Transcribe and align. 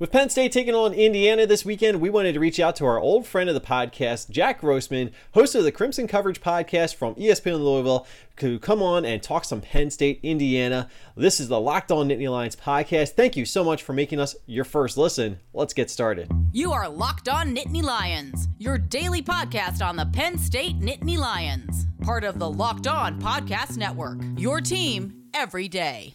With 0.00 0.12
Penn 0.12 0.30
State 0.30 0.52
taking 0.52 0.76
on 0.76 0.94
Indiana 0.94 1.44
this 1.44 1.64
weekend, 1.64 2.00
we 2.00 2.08
wanted 2.08 2.34
to 2.34 2.38
reach 2.38 2.60
out 2.60 2.76
to 2.76 2.84
our 2.84 3.00
old 3.00 3.26
friend 3.26 3.50
of 3.50 3.56
the 3.56 3.60
podcast, 3.60 4.30
Jack 4.30 4.60
Grossman, 4.60 5.10
host 5.32 5.56
of 5.56 5.64
the 5.64 5.72
Crimson 5.72 6.06
Coverage 6.06 6.40
podcast 6.40 6.94
from 6.94 7.16
ESPN 7.16 7.58
Louisville, 7.64 8.06
to 8.36 8.60
come 8.60 8.80
on 8.80 9.04
and 9.04 9.20
talk 9.20 9.44
some 9.44 9.60
Penn 9.60 9.90
State, 9.90 10.20
Indiana. 10.22 10.88
This 11.16 11.40
is 11.40 11.48
the 11.48 11.58
Locked 11.58 11.90
On 11.90 12.08
Nittany 12.08 12.30
Lions 12.30 12.54
podcast. 12.54 13.14
Thank 13.14 13.36
you 13.36 13.44
so 13.44 13.64
much 13.64 13.82
for 13.82 13.92
making 13.92 14.20
us 14.20 14.36
your 14.46 14.64
first 14.64 14.96
listen. 14.96 15.40
Let's 15.52 15.74
get 15.74 15.90
started. 15.90 16.30
You 16.52 16.70
are 16.70 16.88
Locked 16.88 17.28
On 17.28 17.52
Nittany 17.52 17.82
Lions, 17.82 18.46
your 18.58 18.78
daily 18.78 19.20
podcast 19.20 19.84
on 19.84 19.96
the 19.96 20.06
Penn 20.06 20.38
State 20.38 20.78
Nittany 20.78 21.18
Lions, 21.18 21.88
part 22.02 22.22
of 22.22 22.38
the 22.38 22.48
Locked 22.48 22.86
On 22.86 23.20
Podcast 23.20 23.76
Network. 23.76 24.20
Your 24.36 24.60
team 24.60 25.24
every 25.34 25.66
day. 25.66 26.14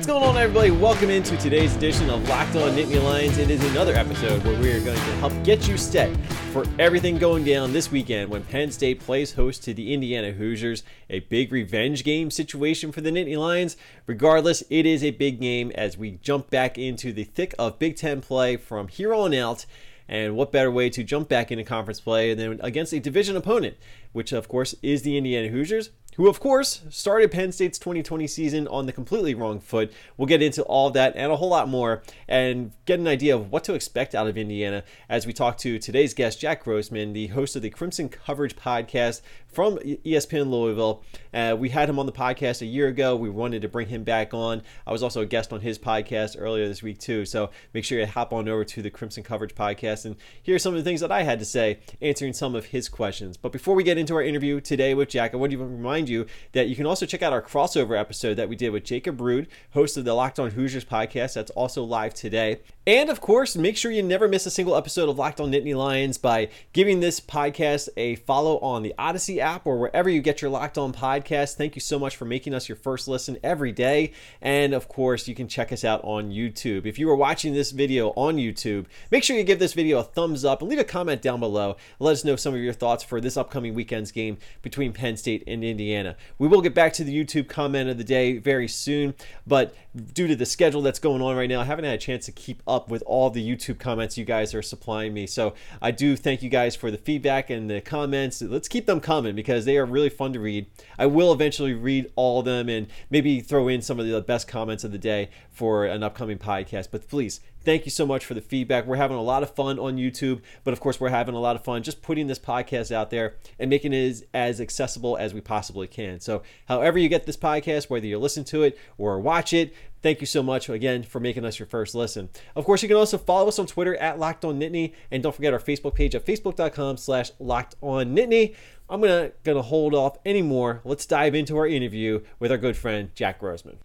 What's 0.00 0.08
going 0.08 0.22
on, 0.22 0.38
everybody? 0.38 0.70
Welcome 0.70 1.10
into 1.10 1.36
today's 1.36 1.76
edition 1.76 2.08
of 2.08 2.26
Locked 2.26 2.56
On 2.56 2.70
Nittany 2.74 3.04
Lions. 3.04 3.36
It 3.36 3.50
is 3.50 3.62
another 3.70 3.94
episode 3.94 4.42
where 4.44 4.58
we 4.58 4.72
are 4.72 4.80
going 4.80 4.96
to 4.96 5.16
help 5.16 5.44
get 5.44 5.68
you 5.68 5.76
set 5.76 6.16
for 6.54 6.64
everything 6.78 7.18
going 7.18 7.44
down 7.44 7.74
this 7.74 7.90
weekend 7.90 8.30
when 8.30 8.42
Penn 8.44 8.70
State 8.70 9.00
plays 9.00 9.34
host 9.34 9.62
to 9.64 9.74
the 9.74 9.92
Indiana 9.92 10.32
Hoosiers. 10.32 10.84
A 11.10 11.20
big 11.20 11.52
revenge 11.52 12.02
game 12.02 12.30
situation 12.30 12.92
for 12.92 13.02
the 13.02 13.10
Nittany 13.10 13.36
Lions. 13.36 13.76
Regardless, 14.06 14.62
it 14.70 14.86
is 14.86 15.04
a 15.04 15.10
big 15.10 15.38
game 15.38 15.70
as 15.74 15.98
we 15.98 16.12
jump 16.12 16.48
back 16.48 16.78
into 16.78 17.12
the 17.12 17.24
thick 17.24 17.54
of 17.58 17.78
Big 17.78 17.94
Ten 17.94 18.22
play 18.22 18.56
from 18.56 18.88
here 18.88 19.12
on 19.12 19.34
out. 19.34 19.66
And 20.08 20.34
what 20.34 20.50
better 20.50 20.70
way 20.70 20.88
to 20.90 21.04
jump 21.04 21.28
back 21.28 21.52
into 21.52 21.62
conference 21.62 22.00
play 22.00 22.32
than 22.32 22.58
against 22.62 22.94
a 22.94 23.00
division 23.00 23.36
opponent, 23.36 23.76
which 24.12 24.32
of 24.32 24.48
course 24.48 24.74
is 24.82 25.02
the 25.02 25.18
Indiana 25.18 25.48
Hoosiers, 25.48 25.90
who 26.20 26.28
of 26.28 26.38
course 26.38 26.82
started 26.90 27.30
Penn 27.30 27.50
State's 27.50 27.78
2020 27.78 28.26
season 28.26 28.68
on 28.68 28.84
the 28.84 28.92
completely 28.92 29.32
wrong 29.32 29.58
foot. 29.58 29.90
We'll 30.18 30.26
get 30.26 30.42
into 30.42 30.62
all 30.64 30.88
of 30.88 30.92
that 30.92 31.16
and 31.16 31.32
a 31.32 31.36
whole 31.36 31.48
lot 31.48 31.66
more 31.66 32.02
and 32.28 32.72
get 32.84 33.00
an 33.00 33.08
idea 33.08 33.34
of 33.34 33.50
what 33.50 33.64
to 33.64 33.72
expect 33.72 34.14
out 34.14 34.26
of 34.26 34.36
Indiana 34.36 34.84
as 35.08 35.26
we 35.26 35.32
talk 35.32 35.56
to 35.58 35.78
today's 35.78 36.12
guest, 36.12 36.38
Jack 36.38 36.64
Grossman, 36.64 37.14
the 37.14 37.28
host 37.28 37.56
of 37.56 37.62
the 37.62 37.70
Crimson 37.70 38.10
Coverage 38.10 38.54
podcast 38.54 39.22
from 39.50 39.78
ESPN 39.78 40.50
Louisville. 40.50 41.02
Uh, 41.32 41.56
we 41.58 41.70
had 41.70 41.88
him 41.88 41.98
on 41.98 42.06
the 42.06 42.12
podcast 42.12 42.60
a 42.60 42.66
year 42.66 42.88
ago. 42.88 43.16
We 43.16 43.30
wanted 43.30 43.62
to 43.62 43.68
bring 43.68 43.88
him 43.88 44.04
back 44.04 44.34
on. 44.34 44.62
I 44.86 44.92
was 44.92 45.02
also 45.02 45.22
a 45.22 45.26
guest 45.26 45.52
on 45.52 45.60
his 45.60 45.78
podcast 45.78 46.36
earlier 46.38 46.68
this 46.68 46.82
week, 46.82 46.98
too. 46.98 47.24
So 47.24 47.50
make 47.72 47.84
sure 47.84 47.98
you 47.98 48.06
hop 48.06 48.32
on 48.32 48.48
over 48.48 48.64
to 48.64 48.82
the 48.82 48.90
Crimson 48.90 49.22
Coverage 49.22 49.54
podcast 49.54 50.04
and 50.04 50.16
hear 50.42 50.58
some 50.58 50.74
of 50.74 50.78
the 50.78 50.88
things 50.88 51.00
that 51.00 51.12
I 51.12 51.22
had 51.22 51.38
to 51.38 51.44
say, 51.44 51.78
answering 52.00 52.32
some 52.32 52.54
of 52.54 52.66
his 52.66 52.88
questions. 52.88 53.36
But 53.36 53.52
before 53.52 53.74
we 53.74 53.84
get 53.84 53.98
into 53.98 54.14
our 54.14 54.22
interview 54.22 54.60
today 54.60 54.94
with 54.94 55.08
Jack, 55.08 55.34
I 55.34 55.36
want 55.38 55.52
to 55.52 55.58
remind 55.58 56.08
you 56.08 56.09
that 56.52 56.68
you 56.68 56.76
can 56.76 56.86
also 56.86 57.06
check 57.06 57.22
out 57.22 57.32
our 57.32 57.42
crossover 57.42 57.98
episode 57.98 58.34
that 58.34 58.48
we 58.48 58.56
did 58.56 58.70
with 58.70 58.84
Jacob 58.84 59.20
Rude, 59.20 59.48
host 59.72 59.96
of 59.96 60.04
the 60.04 60.14
Locked 60.14 60.38
On 60.38 60.50
Hoosiers 60.50 60.84
podcast. 60.84 61.34
That's 61.34 61.50
also 61.52 61.82
live 61.82 62.14
today. 62.14 62.60
And 62.90 63.08
of 63.08 63.20
course, 63.20 63.54
make 63.54 63.76
sure 63.76 63.92
you 63.92 64.02
never 64.02 64.26
miss 64.26 64.46
a 64.46 64.50
single 64.50 64.74
episode 64.74 65.08
of 65.08 65.16
Locked 65.16 65.38
On 65.38 65.52
Nittany 65.52 65.76
Lions 65.76 66.18
by 66.18 66.48
giving 66.72 66.98
this 66.98 67.20
podcast 67.20 67.88
a 67.96 68.16
follow 68.16 68.58
on 68.58 68.82
the 68.82 68.96
Odyssey 68.98 69.40
app 69.40 69.64
or 69.64 69.78
wherever 69.78 70.10
you 70.10 70.20
get 70.20 70.42
your 70.42 70.50
Locked 70.50 70.76
On 70.76 70.92
podcast. 70.92 71.54
Thank 71.54 71.76
you 71.76 71.80
so 71.80 72.00
much 72.00 72.16
for 72.16 72.24
making 72.24 72.52
us 72.52 72.68
your 72.68 72.74
first 72.74 73.06
listen 73.06 73.38
every 73.44 73.70
day. 73.70 74.10
And 74.42 74.74
of 74.74 74.88
course, 74.88 75.28
you 75.28 75.36
can 75.36 75.46
check 75.46 75.70
us 75.70 75.84
out 75.84 76.02
on 76.02 76.32
YouTube. 76.32 76.84
If 76.84 76.98
you 76.98 77.08
are 77.10 77.14
watching 77.14 77.54
this 77.54 77.70
video 77.70 78.08
on 78.16 78.38
YouTube, 78.38 78.86
make 79.12 79.22
sure 79.22 79.36
you 79.36 79.44
give 79.44 79.60
this 79.60 79.74
video 79.74 80.00
a 80.00 80.02
thumbs 80.02 80.44
up 80.44 80.60
and 80.60 80.68
leave 80.68 80.80
a 80.80 80.84
comment 80.84 81.22
down 81.22 81.38
below. 81.38 81.76
Let 82.00 82.10
us 82.14 82.24
know 82.24 82.34
some 82.34 82.54
of 82.54 82.60
your 82.60 82.72
thoughts 82.72 83.04
for 83.04 83.20
this 83.20 83.36
upcoming 83.36 83.72
weekend's 83.72 84.10
game 84.10 84.36
between 84.62 84.92
Penn 84.92 85.16
State 85.16 85.44
and 85.46 85.62
Indiana. 85.62 86.16
We 86.40 86.48
will 86.48 86.60
get 86.60 86.74
back 86.74 86.92
to 86.94 87.04
the 87.04 87.16
YouTube 87.16 87.46
comment 87.46 87.88
of 87.88 87.98
the 87.98 88.04
day 88.04 88.38
very 88.38 88.66
soon, 88.66 89.14
but 89.46 89.76
due 90.12 90.26
to 90.26 90.34
the 90.34 90.44
schedule 90.44 90.82
that's 90.82 90.98
going 90.98 91.22
on 91.22 91.36
right 91.36 91.48
now, 91.48 91.60
I 91.60 91.64
haven't 91.66 91.84
had 91.84 91.94
a 91.94 91.98
chance 91.98 92.26
to 92.26 92.32
keep 92.32 92.64
up 92.66 92.79
with 92.88 93.02
all 93.06 93.30
the 93.30 93.46
YouTube 93.46 93.78
comments 93.78 94.16
you 94.16 94.24
guys 94.24 94.54
are 94.54 94.62
supplying 94.62 95.12
me. 95.12 95.26
So 95.26 95.54
I 95.82 95.90
do 95.90 96.16
thank 96.16 96.42
you 96.42 96.48
guys 96.48 96.76
for 96.76 96.90
the 96.90 96.96
feedback 96.96 97.50
and 97.50 97.68
the 97.68 97.80
comments. 97.80 98.40
Let's 98.40 98.68
keep 98.68 98.86
them 98.86 99.00
coming 99.00 99.34
because 99.34 99.64
they 99.64 99.76
are 99.76 99.84
really 99.86 100.08
fun 100.08 100.32
to 100.32 100.40
read. 100.40 100.66
I 100.98 101.06
will 101.06 101.32
eventually 101.32 101.74
read 101.74 102.10
all 102.16 102.40
of 102.40 102.44
them 102.44 102.68
and 102.68 102.86
maybe 103.10 103.40
throw 103.40 103.68
in 103.68 103.82
some 103.82 103.98
of 103.98 104.06
the 104.06 104.20
best 104.20 104.48
comments 104.48 104.84
of 104.84 104.92
the 104.92 104.98
day 104.98 105.30
for 105.50 105.84
an 105.84 106.02
upcoming 106.02 106.38
podcast. 106.38 106.88
But 106.90 107.08
please, 107.08 107.40
thank 107.64 107.84
you 107.84 107.90
so 107.90 108.06
much 108.06 108.24
for 108.24 108.34
the 108.34 108.40
feedback. 108.40 108.86
We're 108.86 108.96
having 108.96 109.16
a 109.16 109.22
lot 109.22 109.42
of 109.42 109.54
fun 109.54 109.78
on 109.78 109.96
YouTube, 109.96 110.40
but 110.64 110.72
of 110.72 110.80
course, 110.80 111.00
we're 111.00 111.10
having 111.10 111.34
a 111.34 111.40
lot 111.40 111.56
of 111.56 111.64
fun 111.64 111.82
just 111.82 112.02
putting 112.02 112.26
this 112.26 112.38
podcast 112.38 112.92
out 112.92 113.10
there 113.10 113.34
and 113.58 113.68
making 113.70 113.92
it 113.92 114.08
as, 114.08 114.24
as 114.32 114.60
accessible 114.60 115.16
as 115.16 115.34
we 115.34 115.40
possibly 115.40 115.86
can. 115.86 116.20
So, 116.20 116.42
however 116.68 116.98
you 116.98 117.08
get 117.08 117.26
this 117.26 117.36
podcast, 117.36 117.90
whether 117.90 118.06
you 118.06 118.18
listen 118.18 118.44
to 118.44 118.62
it 118.62 118.78
or 118.98 119.20
watch 119.20 119.52
it, 119.52 119.74
Thank 120.02 120.20
you 120.20 120.26
so 120.26 120.42
much 120.42 120.68
again 120.68 121.02
for 121.02 121.20
making 121.20 121.44
us 121.44 121.58
your 121.58 121.66
first 121.66 121.94
listen. 121.94 122.30
Of 122.56 122.64
course, 122.64 122.82
you 122.82 122.88
can 122.88 122.96
also 122.96 123.18
follow 123.18 123.48
us 123.48 123.58
on 123.58 123.66
Twitter 123.66 123.96
at 123.96 124.18
Locked 124.18 124.44
On 124.44 124.58
Nittany, 124.58 124.94
and 125.10 125.22
don't 125.22 125.34
forget 125.34 125.52
our 125.52 125.58
Facebook 125.58 125.94
page 125.94 126.14
at 126.14 126.24
facebook.com 126.24 126.96
slash 126.96 127.30
Locked 127.38 127.74
On 127.82 128.16
Nittany. 128.16 128.54
I'm 128.88 129.00
gonna 129.00 129.32
gonna 129.44 129.62
hold 129.62 129.94
off 129.94 130.16
anymore. 130.24 130.80
Let's 130.84 131.06
dive 131.06 131.34
into 131.34 131.56
our 131.56 131.66
interview 131.66 132.22
with 132.38 132.50
our 132.50 132.58
good 132.58 132.76
friend 132.76 133.10
Jack 133.14 133.38
Grossman. 133.38 133.78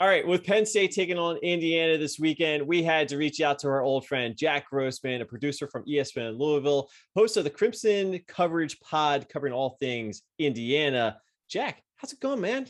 All 0.00 0.08
right, 0.08 0.26
with 0.26 0.44
Penn 0.44 0.66
State 0.66 0.92
taking 0.92 1.18
on 1.18 1.36
Indiana 1.36 1.96
this 1.98 2.18
weekend, 2.18 2.66
we 2.66 2.82
had 2.82 3.08
to 3.08 3.16
reach 3.16 3.40
out 3.40 3.58
to 3.60 3.68
our 3.68 3.82
old 3.82 4.06
friend 4.06 4.36
Jack 4.36 4.68
Grossman, 4.68 5.22
a 5.22 5.24
producer 5.24 5.66
from 5.66 5.84
ESPN 5.84 6.38
Louisville, 6.38 6.90
host 7.16 7.36
of 7.36 7.44
the 7.44 7.50
Crimson 7.50 8.20
Coverage 8.26 8.78
Pod, 8.80 9.28
covering 9.28 9.52
all 9.52 9.76
things 9.80 10.22
Indiana. 10.38 11.18
Jack, 11.48 11.82
how's 11.96 12.12
it 12.12 12.20
going, 12.20 12.40
man? 12.40 12.66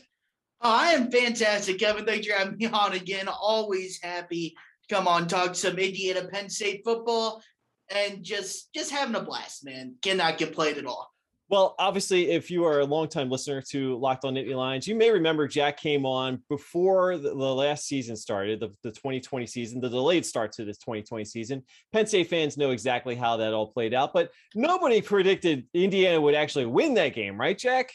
Oh, 0.67 0.71
I 0.71 0.93
am 0.93 1.11
fantastic, 1.11 1.77
Kevin. 1.77 2.05
Thanks 2.05 2.25
for 2.25 2.33
having 2.33 2.57
me 2.57 2.65
on 2.65 2.93
again. 2.93 3.27
Always 3.27 4.01
happy 4.01 4.55
come 4.89 5.07
on, 5.07 5.27
talk 5.27 5.55
some 5.55 5.77
Indiana 5.77 6.27
Penn 6.31 6.49
State 6.49 6.81
football, 6.83 7.41
and 7.89 8.23
just 8.23 8.73
just 8.73 8.91
having 8.91 9.15
a 9.15 9.21
blast, 9.21 9.65
man. 9.65 9.95
Cannot 10.01 10.37
complain 10.37 10.77
at 10.77 10.85
all. 10.85 11.11
Well, 11.47 11.75
obviously, 11.77 12.31
if 12.31 12.49
you 12.49 12.65
are 12.65 12.79
a 12.79 12.85
longtime 12.85 13.29
listener 13.29 13.61
to 13.69 13.99
Locked 13.99 14.25
On 14.25 14.33
Nittany 14.33 14.55
Lions, 14.55 14.87
you 14.87 14.95
may 14.95 15.11
remember 15.11 15.47
Jack 15.47 15.77
came 15.77 16.03
on 16.03 16.41
before 16.49 17.19
the, 17.19 17.29
the, 17.29 17.35
last 17.35 17.85
season 17.85 18.15
started, 18.15 18.59
the, 18.59 18.69
the 18.81 18.89
2020 18.89 19.45
season, 19.45 19.79
the 19.79 19.87
delayed 19.87 20.25
start 20.25 20.51
to 20.53 20.65
this 20.65 20.79
2020 20.79 21.23
season. 21.23 21.61
Penn 21.93 22.07
State 22.07 22.31
fans 22.31 22.57
know 22.57 22.71
exactly 22.71 23.13
how 23.13 23.37
that 23.37 23.53
all 23.53 23.67
played 23.67 23.93
out, 23.93 24.11
but 24.11 24.31
nobody 24.55 25.03
predicted 25.03 25.67
Indiana 25.75 26.19
would 26.19 26.33
actually 26.33 26.65
win 26.65 26.95
that 26.95 27.13
game, 27.13 27.39
right, 27.39 27.59
Jack? 27.59 27.91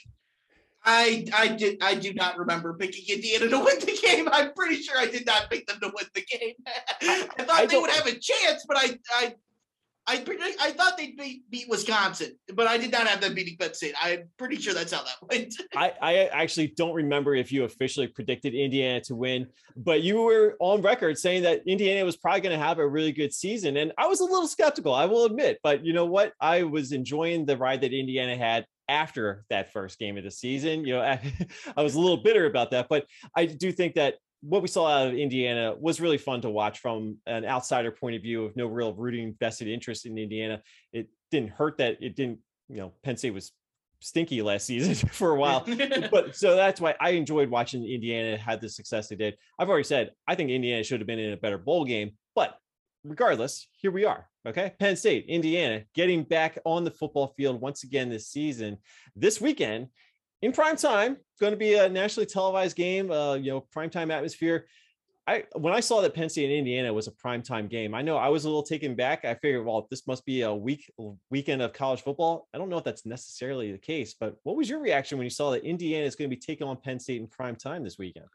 I 0.85 1.27
I 1.35 1.49
did 1.49 1.79
I 1.83 1.95
do 1.95 2.15
not 2.15 2.39
remember 2.39 2.75
picking 2.75 3.15
Indiana 3.15 3.49
to 3.49 3.59
win 3.59 3.79
the 3.81 3.99
game. 4.03 4.29
I'm 4.33 4.53
pretty 4.55 4.77
sure 4.77 4.99
I 4.99 5.07
did 5.07 5.27
not 5.27 5.51
pick 5.51 5.67
them 5.67 5.79
to 5.81 5.93
win 5.95 6.07
the 6.15 6.23
game. 6.23 6.55
I 7.03 7.43
thought 7.45 7.61
I 7.61 7.67
they 7.67 7.79
would 7.79 7.91
have 7.91 8.07
a 8.07 8.15
chance, 8.15 8.65
but 8.67 8.77
I 8.77 8.99
I 9.15 9.35
I 10.11 10.19
predict, 10.19 10.61
I 10.61 10.73
thought 10.73 10.97
they'd 10.97 11.17
beat, 11.17 11.49
beat 11.51 11.69
Wisconsin, 11.69 12.33
but 12.55 12.67
I 12.67 12.79
did 12.79 12.91
not 12.91 13.07
have 13.07 13.21
them 13.21 13.33
beating 13.33 13.57
Penn 13.57 13.75
State. 13.75 13.95
I'm 14.03 14.29
pretty 14.39 14.57
sure 14.57 14.75
that's 14.75 14.93
how 14.93 15.05
that 15.05 15.17
went. 15.31 15.55
I, 15.77 15.93
I 16.03 16.15
actually 16.27 16.69
don't 16.69 16.95
remember 16.95 17.35
if 17.37 17.53
you 17.53 17.63
officially 17.63 18.09
predicted 18.09 18.53
Indiana 18.53 19.01
to 19.03 19.15
win, 19.15 19.47
but 19.77 20.03
you 20.03 20.23
were 20.23 20.57
on 20.59 20.83
record 20.83 21.17
saying 21.17 21.45
that 21.45 21.63
Indiana 21.65 22.05
was 22.05 22.17
probably 22.17 22.41
going 22.41 22.59
to 22.59 22.65
have 22.65 22.81
a 22.81 22.89
really 22.89 23.13
good 23.13 23.33
season. 23.33 23.77
And 23.77 23.93
I 23.99 24.07
was 24.07 24.19
a 24.19 24.25
little 24.25 24.49
skeptical, 24.49 24.93
I 24.93 25.05
will 25.05 25.27
admit. 25.27 25.61
But 25.63 25.85
you 25.85 25.93
know 25.93 26.07
what? 26.07 26.33
I 26.41 26.65
was 26.65 26.91
enjoying 26.91 27.45
the 27.45 27.57
ride 27.57 27.83
that 27.83 27.93
Indiana 27.93 28.37
had 28.37 28.67
after 28.91 29.45
that 29.49 29.73
first 29.73 29.99
game 29.99 30.19
of 30.19 30.25
the 30.25 30.31
season. 30.31 30.85
You 30.85 30.95
know, 30.95 31.01
I 31.77 31.83
was 31.83 31.95
a 31.95 32.01
little 32.01 32.19
bitter 32.19 32.47
about 32.47 32.73
that, 32.73 32.89
but 32.91 33.07
I 33.37 33.47
do 33.47 33.73
think 33.73 33.95
that 33.95 34.15
what 34.43 34.63
we 34.63 34.69
saw 34.69 34.89
out 34.89 35.09
of 35.09 35.15
Indiana 35.15 35.75
was 35.79 36.01
really 36.01 36.19
fun 36.19 36.41
to 36.41 36.51
watch 36.51 36.81
from 36.81 37.19
an 37.27 37.45
outsider 37.45 37.93
point 37.93 38.17
of 38.17 38.23
view 38.23 38.45
of 38.45 38.57
no 38.57 38.67
real 38.67 38.95
rooting 38.95 39.37
vested 39.39 39.69
interest 39.69 40.07
in 40.07 40.19
Indiana. 40.19 40.63
It 40.93 41.09
didn't 41.31 41.51
hurt 41.51 41.79
that 41.79 41.99
it 42.01 42.17
didn't, 42.17 42.39
you 42.69 42.79
know, 42.79 42.93
Penn 43.03 43.17
State 43.17 43.35
was 43.35 43.53
stinky 44.01 44.41
last 44.41 44.65
season 44.67 44.95
for 45.11 45.31
a 45.33 45.37
while. 45.37 45.65
but 46.11 46.35
so 46.35 46.57
that's 46.57 46.81
why 46.81 46.95
I 47.01 47.11
enjoyed 47.11 47.51
watching 47.51 47.85
Indiana 47.85 48.37
had 48.37 48.61
the 48.61 48.69
success 48.69 49.09
they 49.09 49.17
did. 49.17 49.37
I've 49.59 49.69
already 49.69 49.85
said 49.85 50.13
I 50.27 50.35
think 50.35 50.51
Indiana 50.51 50.83
should 50.83 51.01
have 51.01 51.07
been 51.07 51.19
in 51.19 51.33
a 51.33 51.37
better 51.37 51.59
bowl 51.59 51.85
game, 51.85 52.13
but 52.35 52.57
regardless, 53.05 53.69
here 53.73 53.91
we 53.91 54.05
are. 54.05 54.29
Okay. 54.47 54.73
Penn 54.79 54.97
State, 54.97 55.27
Indiana 55.29 55.83
getting 55.95 56.23
back 56.23 56.59
on 56.65 56.85
the 56.85 56.91
football 56.91 57.35
field 57.37 57.61
once 57.61 57.85
again 57.85 58.09
this 58.09 58.29
season. 58.29 58.79
This 59.15 59.41
weekend, 59.41 59.89
in 60.43 60.53
prime 60.53 60.77
time. 60.77 61.13
It's 61.13 61.41
going 61.41 61.53
to 61.53 61.57
be 61.57 61.75
a 61.75 61.89
nationally 61.89 62.27
televised 62.27 62.77
game. 62.77 63.11
Uh, 63.11 63.35
you 63.35 63.51
know, 63.51 63.61
prime 63.61 63.91
time 63.91 64.11
atmosphere. 64.11 64.67
I 65.27 65.45
when 65.55 65.75
I 65.75 65.81
saw 65.81 66.01
that 66.01 66.15
Penn 66.15 66.29
State 66.29 66.47
and 66.47 66.55
Indiana 66.55 66.93
was 66.93 67.07
a 67.07 67.13
prime 67.13 67.43
time 67.43 67.69
game, 67.69 67.95
I 67.95 68.03
know 68.03 68.17
I 68.17 68.29
was 68.29 68.45
a 68.45 68.49
little 68.49 68.63
taken 68.63 68.95
back. 68.95 69.25
I 69.25 69.35
figured, 69.35 69.65
well, 69.65 69.87
this 69.91 70.07
must 70.07 70.25
be 70.25 70.43
a 70.43 70.55
week 70.55 70.91
weekend 71.31 71.63
of 71.63 71.73
college 71.73 72.01
football. 72.01 72.49
I 72.55 72.59
don't 72.59 72.69
know 72.69 72.79
if 72.79 72.85
that's 72.85 73.07
necessarily 73.07 73.71
the 73.71 73.79
case, 73.79 74.15
but 74.19 74.37
what 74.45 74.57
was 74.57 74.69
your 74.69 74.81
reaction 74.81 75.19
when 75.19 75.27
you 75.27 75.31
saw 75.31 75.51
that 75.51 75.65
Indiana 75.65 76.07
is 76.07 76.17
going 76.17 76.31
to 76.31 76.35
be 76.35 76.41
taking 76.41 76.67
on 76.67 76.79
Penn 76.79 76.99
State 76.99 77.21
in 77.21 77.27
prime 77.27 77.55
time 77.55 77.85
this 77.85 77.99
weekend? 77.99 78.27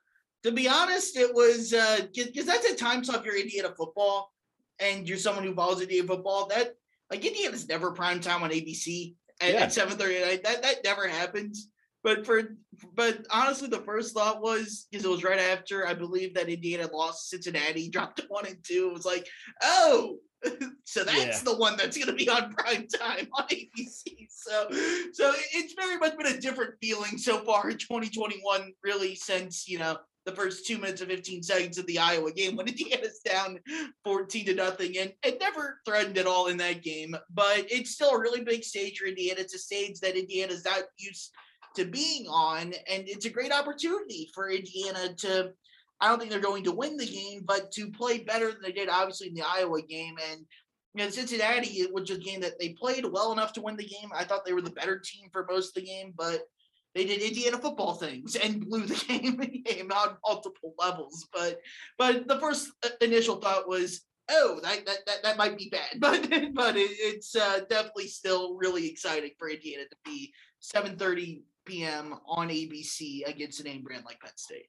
To 0.43 0.51
be 0.51 0.69
honest, 0.69 1.17
it 1.17 1.33
was 1.33 1.71
because 1.71 2.47
uh, 2.47 2.51
that's 2.51 2.69
a 2.69 2.75
time 2.75 3.03
slot 3.03 3.25
for 3.25 3.35
Indiana 3.35 3.73
football, 3.75 4.31
and 4.79 5.07
you're 5.07 5.17
someone 5.17 5.43
who 5.43 5.53
follows 5.53 5.81
Indiana 5.81 6.07
football. 6.07 6.47
That 6.47 6.75
like 7.09 7.25
Indiana's 7.25 7.67
never 7.67 7.91
prime 7.91 8.19
time 8.19 8.43
on 8.43 8.51
ABC 8.51 9.15
at, 9.41 9.53
yeah. 9.53 9.59
at 9.61 9.69
7:30 9.69 10.43
That 10.43 10.61
that 10.63 10.83
never 10.83 11.07
happens. 11.07 11.69
But 12.03 12.25
for 12.25 12.55
but 12.93 13.25
honestly, 13.31 13.67
the 13.67 13.81
first 13.81 14.13
thought 14.13 14.41
was 14.41 14.87
because 14.91 15.05
it 15.05 15.09
was 15.09 15.23
right 15.23 15.39
after 15.39 15.87
I 15.87 15.95
believe 15.95 16.35
that 16.35 16.49
Indiana 16.49 16.87
lost 16.93 17.29
Cincinnati, 17.29 17.89
dropped 17.91 18.17
to 18.17 18.25
one 18.27 18.45
and 18.45 18.63
two. 18.63 18.89
It 18.89 18.93
was 18.93 19.05
like, 19.05 19.27
oh, 19.63 20.17
so 20.83 21.03
that's 21.03 21.17
yeah. 21.17 21.41
the 21.43 21.55
one 21.55 21.77
that's 21.77 21.97
going 21.97 22.09
to 22.09 22.13
be 22.13 22.29
on 22.29 22.53
prime 22.53 22.87
time 22.87 23.27
on 23.33 23.47
ABC. 23.47 24.27
So, 24.29 24.67
so 25.13 25.33
it's 25.53 25.73
very 25.73 25.97
much 25.97 26.15
been 26.15 26.27
a 26.27 26.39
different 26.39 26.75
feeling 26.79 27.17
so 27.17 27.39
far 27.39 27.71
in 27.71 27.77
2021, 27.79 28.71
really, 28.83 29.15
since 29.15 29.67
you 29.67 29.79
know 29.79 29.97
the 30.25 30.31
first 30.31 30.65
two 30.65 30.77
minutes 30.77 31.01
of 31.01 31.07
15 31.07 31.43
seconds 31.43 31.77
of 31.77 31.85
the 31.85 31.99
Iowa 31.99 32.31
game 32.31 32.55
when 32.55 32.67
Indiana's 32.67 33.19
down 33.23 33.59
14 34.03 34.45
to 34.47 34.55
nothing 34.55 34.97
and 34.97 35.13
it 35.23 35.39
never 35.39 35.79
threatened 35.85 36.17
at 36.17 36.27
all 36.27 36.47
in 36.47 36.57
that 36.57 36.83
game. 36.83 37.15
But 37.33 37.65
it's 37.69 37.91
still 37.91 38.11
a 38.11 38.19
really 38.19 38.43
big 38.43 38.63
stage 38.63 38.97
for 38.97 39.07
Indiana. 39.07 39.41
It's 39.41 39.55
a 39.55 39.59
stage 39.59 39.99
that 39.99 40.17
Indiana's 40.17 40.65
not 40.65 40.83
used 40.97 41.31
to 41.75 41.85
being 41.85 42.25
on, 42.27 42.73
and 42.89 43.03
it's 43.07 43.25
a 43.25 43.29
great 43.29 43.51
opportunity 43.51 44.29
for 44.33 44.49
Indiana 44.49 45.13
to. 45.19 45.51
I 46.01 46.09
don't 46.09 46.19
think 46.19 46.29
they're 46.29 46.41
going 46.41 46.65
to 46.65 46.73
win 46.73 46.97
the 46.97 47.05
game, 47.05 47.43
but 47.45 47.71
to 47.71 47.89
play 47.89 48.19
better 48.19 48.51
than 48.51 48.61
they 48.61 48.73
did, 48.73 48.89
obviously 48.89 49.29
in 49.29 49.33
the 49.33 49.47
Iowa 49.47 49.81
game, 49.81 50.15
and 50.29 50.41
you 50.93 51.03
know, 51.03 51.09
Cincinnati, 51.09 51.83
which 51.91 52.09
is 52.09 52.17
a 52.17 52.21
game 52.21 52.41
that 52.41 52.59
they 52.59 52.69
played 52.69 53.05
well 53.05 53.31
enough 53.31 53.53
to 53.53 53.61
win 53.61 53.77
the 53.77 53.85
game. 53.85 54.09
I 54.13 54.25
thought 54.25 54.45
they 54.45 54.53
were 54.53 54.61
the 54.61 54.71
better 54.71 54.99
team 54.99 55.29
for 55.31 55.45
most 55.49 55.69
of 55.69 55.83
the 55.83 55.87
game, 55.87 56.13
but 56.17 56.41
they 56.95 57.05
did 57.05 57.21
Indiana 57.21 57.57
football 57.57 57.93
things 57.93 58.35
and 58.37 58.65
blew 58.65 58.85
the 58.85 58.95
game, 59.07 59.37
game 59.63 59.91
on 59.91 60.17
multiple 60.25 60.73
levels. 60.79 61.27
But 61.31 61.59
but 61.97 62.27
the 62.27 62.39
first 62.39 62.71
uh, 62.83 62.89
initial 63.01 63.35
thought 63.35 63.67
was, 63.67 64.01
oh, 64.31 64.59
that 64.63 64.85
that 64.85 64.99
that, 65.05 65.23
that 65.23 65.37
might 65.37 65.57
be 65.57 65.69
bad, 65.69 65.89
but 65.99 66.27
but 66.53 66.77
it, 66.77 66.91
it's 66.97 67.35
uh, 67.35 67.59
definitely 67.69 68.07
still 68.07 68.55
really 68.55 68.89
exciting 68.89 69.31
for 69.37 69.49
Indiana 69.49 69.83
to 69.83 69.97
be 70.05 70.33
7:30 70.63 71.43
p.m. 71.65 72.15
on 72.27 72.47
ABC 72.47 73.27
against 73.27 73.59
a 73.59 73.63
name 73.63 73.83
brand 73.83 74.05
like 74.05 74.19
Penn 74.21 74.31
State. 74.37 74.67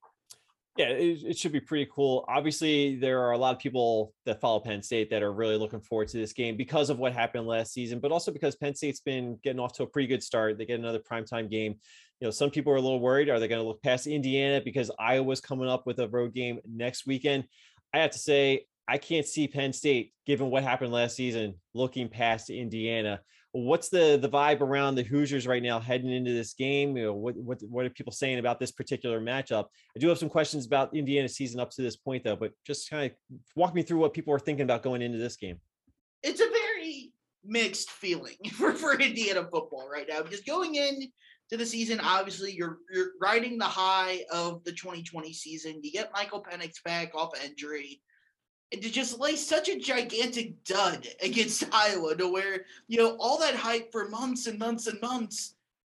Yeah, 0.77 0.89
it, 0.89 1.23
it, 1.25 1.39
should 1.39 1.53
be 1.53 1.61
pretty 1.61 1.89
cool. 1.91 2.25
Obviously, 2.29 2.97
there 2.97 3.23
are 3.23 3.33
a 3.33 3.39
lot 3.39 3.55
of 3.55 3.59
people 3.59 4.13
that 4.27 4.43
follow 4.43 4.61
Penn 4.61 4.83
State 4.83 5.09
that 5.09 5.23
are 5.23 5.33
really 5.33 5.57
looking 5.57 5.81
forward 5.81 6.09
to 6.09 6.19
this 6.19 6.35
game 6.35 6.55
because 6.55 6.91
of 6.91 6.99
what 6.99 7.15
happened 7.15 7.47
last 7.47 7.73
season, 7.73 7.99
but 7.99 8.13
also 8.13 8.31
because 8.31 8.57
Penn 8.57 8.75
State's 8.75 9.01
been 9.01 9.39
getting 9.43 9.59
off 9.59 9.73
to 9.75 9.85
a 9.85 9.87
pretty 9.87 10.07
good 10.07 10.23
start. 10.23 10.59
They 10.59 10.67
get 10.67 10.79
another 10.79 10.99
primetime 10.99 11.51
game. 11.51 11.77
You 12.21 12.27
know, 12.27 12.31
some 12.31 12.51
people 12.51 12.73
are 12.73 12.77
a 12.77 12.81
little 12.81 13.01
worried. 13.01 13.29
Are 13.29 13.39
they 13.39 13.49
going 13.49 13.61
to 13.61 13.67
look 13.67 13.83
past 13.83 14.07
Indiana 14.07 14.61
because 14.65 14.91
Iowa's 14.99 15.41
coming 15.41 15.69
up 15.69 15.87
with 15.87 15.99
a 15.99 16.09
road 16.09 16.35
game 16.35 16.61
next 16.67 17.07
weekend? 17.07 17.45
I 17.93 17.99
have 17.99 18.11
to 18.13 18.19
say, 18.19 18.67
I 18.89 18.99
can't 18.99 19.27
see 19.27 19.49
Penn 19.49 19.73
State, 19.73 20.13
given 20.27 20.51
what 20.51 20.63
happened 20.63 20.93
last 20.93 21.17
season, 21.17 21.55
looking 21.75 22.09
past 22.09 22.51
Indiana 22.51 23.21
what's 23.65 23.89
the 23.89 24.19
the 24.21 24.29
vibe 24.29 24.61
around 24.61 24.95
the 24.95 25.03
Hoosiers 25.03 25.47
right 25.47 25.63
now 25.63 25.81
heading 25.81 26.11
into 26.11 26.33
this 26.33 26.55
game? 26.55 26.97
You 26.97 27.05
know, 27.05 27.15
what 27.15 27.37
what 27.37 27.63
what 27.63 27.87
are 27.87 27.91
people 27.91 28.13
saying 28.13 28.39
about 28.39 28.61
this 28.61 28.73
particular 28.73 29.21
matchup? 29.21 29.67
I 29.97 29.99
do 29.99 30.09
have 30.09 30.19
some 30.19 30.29
questions 30.29 30.67
about 30.67 30.95
Indiana 30.95 31.29
season 31.29 31.61
up 31.61 31.71
to 31.71 31.83
this 31.83 31.97
point 31.97 32.25
though, 32.25 32.37
but 32.37 32.53
just 32.67 32.91
kind 32.91 33.11
of 33.11 33.39
walk 33.55 33.75
me 33.75 33.83
through 33.83 33.99
what 33.99 34.13
people 34.13 34.35
are 34.35 34.39
thinking 34.39 34.65
about 34.65 34.83
going 34.83 35.03
into 35.03 35.19
this 35.19 35.37
game. 35.37 35.59
It's 36.23 36.41
a 36.41 36.49
very 36.51 37.13
mixed 37.45 37.91
feeling 37.91 38.37
for, 38.53 38.73
for 38.73 39.01
Indiana 39.01 39.43
football 39.43 39.89
right 39.91 40.07
now 40.09 40.23
because 40.23 40.41
going 40.41 40.75
in 40.75 41.09
to 41.51 41.57
the 41.57 41.67
season, 41.67 42.01
obviously 42.01 42.53
you're 42.53 42.79
you're 42.93 43.13
riding 43.21 43.59
the 43.59 43.65
high 43.65 44.25
of 44.33 44.65
the 44.65 44.73
2020 44.73 45.33
season. 45.33 45.81
You 45.83 45.93
get 45.93 46.13
Michael 46.13 46.43
Penix 46.43 46.83
back 46.83 47.15
off 47.15 47.33
injury 47.45 48.01
and 48.73 48.83
to 48.83 48.91
just 48.91 49.21
lay 49.21 49.37
such 49.37 49.69
a 49.69 49.79
gigantic 49.79 50.65
dud 50.65 51.07
against 51.23 51.65
Iowa 51.73 52.17
to 52.17 52.29
where, 52.29 52.65
you 52.89 52.99
know, 52.99 53.17
all 53.19 53.39
that 53.39 53.55
hype 53.55 53.93
for 53.93 54.09
months 54.09 54.47
and 54.47 54.59
months 54.59 54.87
and 54.87 55.01
months. 55.01 55.55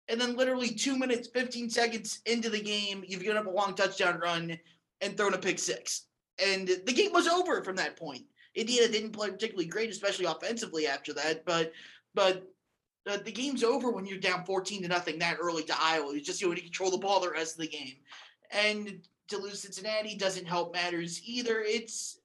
And 0.09 0.21
then 0.21 0.37
literally 0.37 0.71
two 0.71 0.99
minutes, 0.99 1.29
15 1.29 1.71
seconds 1.71 2.21
into 2.27 2.51
the 2.51 2.61
game, 2.61 3.05
you've 3.07 3.23
given 3.23 3.37
up 3.37 3.47
a 3.47 3.51
long 3.51 3.75
touchdown 3.75 4.19
run 4.19 4.59
and 5.01 5.17
thrown 5.17 5.35
a 5.35 5.39
pick 5.39 5.59
six. 5.59 6.07
And 6.45 6.69
the 6.69 6.93
game 6.93 7.13
was 7.13 7.29
over 7.29 7.63
from 7.63 7.77
that 7.77 7.97
point. 7.97 8.25
Indiana 8.55 8.89
didn't 8.89 9.13
play 9.13 9.31
particularly 9.31 9.69
great, 9.69 9.91
especially 9.91 10.25
offensively 10.25 10.87
after 10.87 11.13
that. 11.15 11.45
But 11.45 11.73
but 12.15 12.51
the 13.07 13.33
game's 13.33 13.65
over 13.65 13.91
when 13.91 14.07
you're 14.07 14.19
down 14.19 14.45
14 14.45 14.83
to 14.83 14.89
nothing 14.89 15.19
that 15.19 15.39
early 15.41 15.63
to 15.65 15.75
Iowa. 15.79 16.15
You 16.15 16.21
just 16.21 16.41
you 16.41 16.49
know 16.49 16.55
to 16.55 16.61
control 16.61 16.91
the 16.91 16.99
ball 16.99 17.21
the 17.21 17.31
rest 17.31 17.55
of 17.55 17.63
the 17.63 17.69
game. 17.69 17.97
And 18.51 19.01
to 19.29 19.39
lose 19.39 19.61
Cincinnati 19.61 20.17
doesn't 20.17 20.47
help 20.47 20.75
matters 20.75 21.23
either. 21.25 21.61
It's 21.61 22.21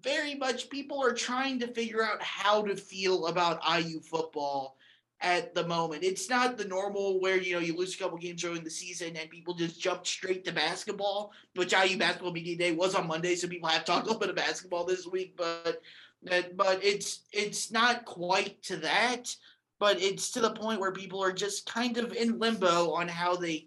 very 0.00 0.34
much 0.34 0.70
people 0.70 1.02
are 1.02 1.12
trying 1.12 1.58
to 1.60 1.66
figure 1.66 2.02
out 2.02 2.22
how 2.22 2.62
to 2.62 2.76
feel 2.76 3.26
about 3.26 3.60
IU 3.68 4.00
football 4.00 4.76
at 5.20 5.54
the 5.54 5.66
moment. 5.66 6.02
It's 6.02 6.30
not 6.30 6.56
the 6.56 6.64
normal 6.64 7.20
where 7.20 7.36
you 7.36 7.54
know 7.54 7.60
you 7.60 7.76
lose 7.76 7.94
a 7.94 7.98
couple 7.98 8.16
games 8.16 8.40
during 8.40 8.64
the 8.64 8.70
season 8.70 9.16
and 9.16 9.28
people 9.28 9.54
just 9.54 9.80
jump 9.80 10.06
straight 10.06 10.44
to 10.44 10.52
basketball. 10.52 11.32
Which 11.56 11.72
IU 11.72 11.98
basketball 11.98 12.32
media 12.32 12.56
day 12.56 12.72
was 12.72 12.94
on 12.94 13.06
Monday, 13.06 13.34
so 13.34 13.48
people 13.48 13.68
have 13.68 13.84
talked 13.84 14.04
a 14.04 14.06
little 14.06 14.20
bit 14.20 14.30
of 14.30 14.36
basketball 14.36 14.84
this 14.84 15.06
week. 15.06 15.34
But 15.36 15.82
but 16.22 16.84
it's 16.84 17.22
it's 17.32 17.70
not 17.70 18.04
quite 18.04 18.62
to 18.64 18.76
that. 18.76 19.34
But 19.80 20.00
it's 20.00 20.30
to 20.32 20.40
the 20.40 20.52
point 20.52 20.78
where 20.78 20.92
people 20.92 21.22
are 21.24 21.32
just 21.32 21.66
kind 21.66 21.96
of 21.96 22.12
in 22.12 22.38
limbo 22.38 22.92
on 22.92 23.08
how 23.08 23.34
they 23.34 23.66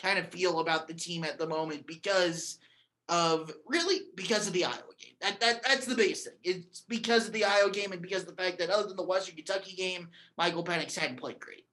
kind 0.00 0.18
of 0.18 0.28
feel 0.28 0.60
about 0.60 0.86
the 0.86 0.94
team 0.94 1.24
at 1.24 1.38
the 1.38 1.46
moment 1.46 1.86
because 1.86 2.58
of 3.08 3.52
really 3.66 4.02
because 4.14 4.46
of 4.46 4.52
the 4.52 4.64
Iowa 4.64 4.78
game. 5.00 5.14
That, 5.20 5.40
that 5.40 5.62
that's 5.62 5.86
the 5.86 5.96
biggest 5.96 6.24
thing. 6.24 6.34
It's 6.44 6.82
because 6.82 7.26
of 7.26 7.32
the 7.32 7.44
Iowa 7.44 7.70
game 7.70 7.92
and 7.92 8.00
because 8.00 8.22
of 8.22 8.28
the 8.28 8.42
fact 8.42 8.58
that 8.58 8.70
other 8.70 8.86
than 8.86 8.96
the 8.96 9.02
Western 9.02 9.36
Kentucky 9.36 9.74
game, 9.74 10.08
Michael 10.38 10.64
Penix 10.64 10.96
hadn't 10.96 11.16
played 11.16 11.40
great 11.40 11.66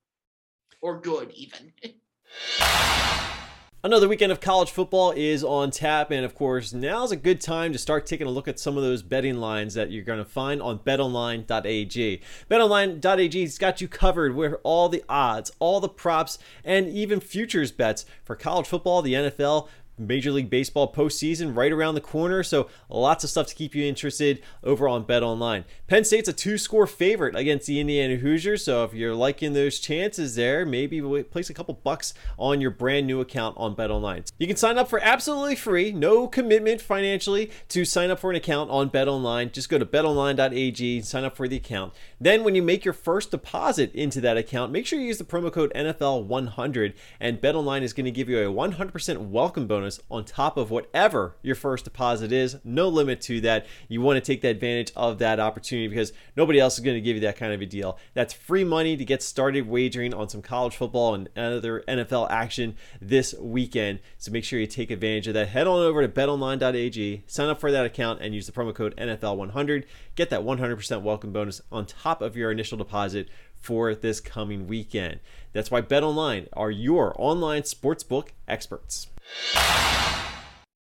or 0.81 0.99
good 0.99 1.31
even. 1.31 1.71
Another 3.83 4.07
weekend 4.07 4.31
of 4.31 4.39
college 4.39 4.69
football 4.69 5.09
is 5.09 5.43
on 5.43 5.71
tap, 5.71 6.11
and 6.11 6.23
of 6.23 6.35
course, 6.35 6.71
now's 6.71 7.11
a 7.11 7.15
good 7.15 7.41
time 7.41 7.73
to 7.73 7.79
start 7.79 8.05
taking 8.05 8.27
a 8.27 8.29
look 8.29 8.47
at 8.47 8.59
some 8.59 8.77
of 8.77 8.83
those 8.83 9.01
betting 9.01 9.37
lines 9.37 9.73
that 9.73 9.89
you're 9.89 10.03
going 10.03 10.19
to 10.19 10.25
find 10.25 10.61
on 10.61 10.77
betonline.ag. 10.77 12.21
Betonline.ag's 12.47 13.57
got 13.57 13.81
you 13.81 13.87
covered 13.87 14.35
with 14.35 14.53
all 14.61 14.87
the 14.87 15.03
odds, 15.09 15.51
all 15.57 15.79
the 15.79 15.89
props, 15.89 16.37
and 16.63 16.89
even 16.89 17.19
futures 17.19 17.71
bets 17.71 18.05
for 18.23 18.35
college 18.35 18.67
football, 18.67 19.01
the 19.01 19.15
NFL, 19.15 19.67
Major 20.07 20.31
League 20.31 20.49
Baseball 20.49 20.91
postseason 20.91 21.55
right 21.55 21.71
around 21.71 21.95
the 21.95 22.01
corner, 22.01 22.43
so 22.43 22.67
lots 22.89 23.23
of 23.23 23.29
stuff 23.29 23.47
to 23.47 23.55
keep 23.55 23.75
you 23.75 23.85
interested 23.85 24.41
over 24.63 24.87
on 24.87 25.03
Bet 25.03 25.23
Online. 25.23 25.65
Penn 25.87 26.03
State's 26.03 26.27
a 26.27 26.33
two-score 26.33 26.87
favorite 26.87 27.35
against 27.35 27.67
the 27.67 27.79
Indiana 27.79 28.15
Hoosiers, 28.15 28.63
so 28.63 28.83
if 28.83 28.93
you're 28.93 29.15
liking 29.15 29.53
those 29.53 29.79
chances 29.79 30.35
there, 30.35 30.65
maybe 30.65 31.01
place 31.23 31.49
a 31.49 31.53
couple 31.53 31.73
bucks 31.73 32.13
on 32.37 32.61
your 32.61 32.71
brand 32.71 33.07
new 33.07 33.21
account 33.21 33.55
on 33.57 33.75
Bet 33.75 33.91
Online. 33.91 34.23
You 34.39 34.47
can 34.47 34.57
sign 34.57 34.77
up 34.77 34.89
for 34.89 34.99
absolutely 34.99 35.55
free, 35.55 35.91
no 35.91 36.27
commitment 36.27 36.81
financially 36.81 37.51
to 37.69 37.85
sign 37.85 38.09
up 38.09 38.19
for 38.19 38.29
an 38.29 38.35
account 38.35 38.69
on 38.69 38.89
Bet 38.89 39.07
Online. 39.07 39.51
Just 39.51 39.69
go 39.69 39.77
to 39.77 39.85
betonline.ag, 39.85 41.01
sign 41.01 41.23
up 41.23 41.35
for 41.35 41.47
the 41.47 41.57
account. 41.57 41.93
Then 42.19 42.43
when 42.43 42.55
you 42.55 42.63
make 42.63 42.85
your 42.85 42.93
first 42.93 43.31
deposit 43.31 43.93
into 43.93 44.21
that 44.21 44.37
account, 44.37 44.71
make 44.71 44.85
sure 44.85 44.99
you 44.99 45.07
use 45.07 45.17
the 45.17 45.23
promo 45.23 45.51
code 45.51 45.71
NFL100 45.75 46.93
and 47.19 47.41
Bet 47.41 47.55
Online 47.55 47.83
is 47.83 47.93
going 47.93 48.05
to 48.05 48.11
give 48.11 48.29
you 48.29 48.39
a 48.39 48.53
100% 48.53 49.29
welcome 49.29 49.67
bonus 49.67 49.90
bonus 49.97 50.07
on 50.09 50.25
top 50.25 50.57
of 50.57 50.71
whatever 50.71 51.35
your 51.41 51.55
first 51.55 51.83
deposit 51.83 52.31
is. 52.31 52.57
No 52.63 52.87
limit 52.87 53.21
to 53.21 53.41
that. 53.41 53.65
You 53.87 54.01
want 54.01 54.17
to 54.17 54.21
take 54.21 54.41
the 54.41 54.49
advantage 54.49 54.91
of 54.95 55.19
that 55.19 55.39
opportunity 55.39 55.87
because 55.87 56.13
nobody 56.35 56.59
else 56.59 56.75
is 56.75 56.83
going 56.83 56.95
to 56.95 57.01
give 57.01 57.15
you 57.15 57.21
that 57.21 57.37
kind 57.37 57.53
of 57.53 57.61
a 57.61 57.65
deal. 57.65 57.97
That's 58.13 58.33
free 58.33 58.63
money 58.63 58.97
to 58.97 59.05
get 59.05 59.23
started 59.23 59.67
wagering 59.67 60.13
on 60.13 60.29
some 60.29 60.41
college 60.41 60.75
football 60.75 61.13
and 61.13 61.29
other 61.37 61.83
NFL 61.87 62.29
action 62.29 62.75
this 63.01 63.33
weekend. 63.39 63.99
So 64.17 64.31
make 64.31 64.43
sure 64.43 64.59
you 64.59 64.67
take 64.67 64.91
advantage 64.91 65.27
of 65.27 65.33
that. 65.33 65.49
Head 65.49 65.67
on 65.67 65.79
over 65.79 66.05
to 66.05 66.09
betonline.ag, 66.09 67.23
sign 67.27 67.49
up 67.49 67.59
for 67.59 67.71
that 67.71 67.85
account, 67.85 68.21
and 68.21 68.33
use 68.33 68.45
the 68.45 68.51
promo 68.51 68.73
code 68.73 68.95
NFL100. 68.97 69.85
Get 70.15 70.29
that 70.29 70.41
100% 70.41 71.01
welcome 71.01 71.31
bonus 71.31 71.61
on 71.71 71.85
top 71.85 72.21
of 72.21 72.35
your 72.35 72.51
initial 72.51 72.77
deposit 72.77 73.29
for 73.55 73.93
this 73.93 74.19
coming 74.19 74.67
weekend. 74.67 75.19
That's 75.53 75.69
why 75.69 75.81
BetOnline 75.81 76.47
are 76.53 76.71
your 76.71 77.13
online 77.17 77.61
sportsbook 77.61 78.29
experts. 78.47 79.07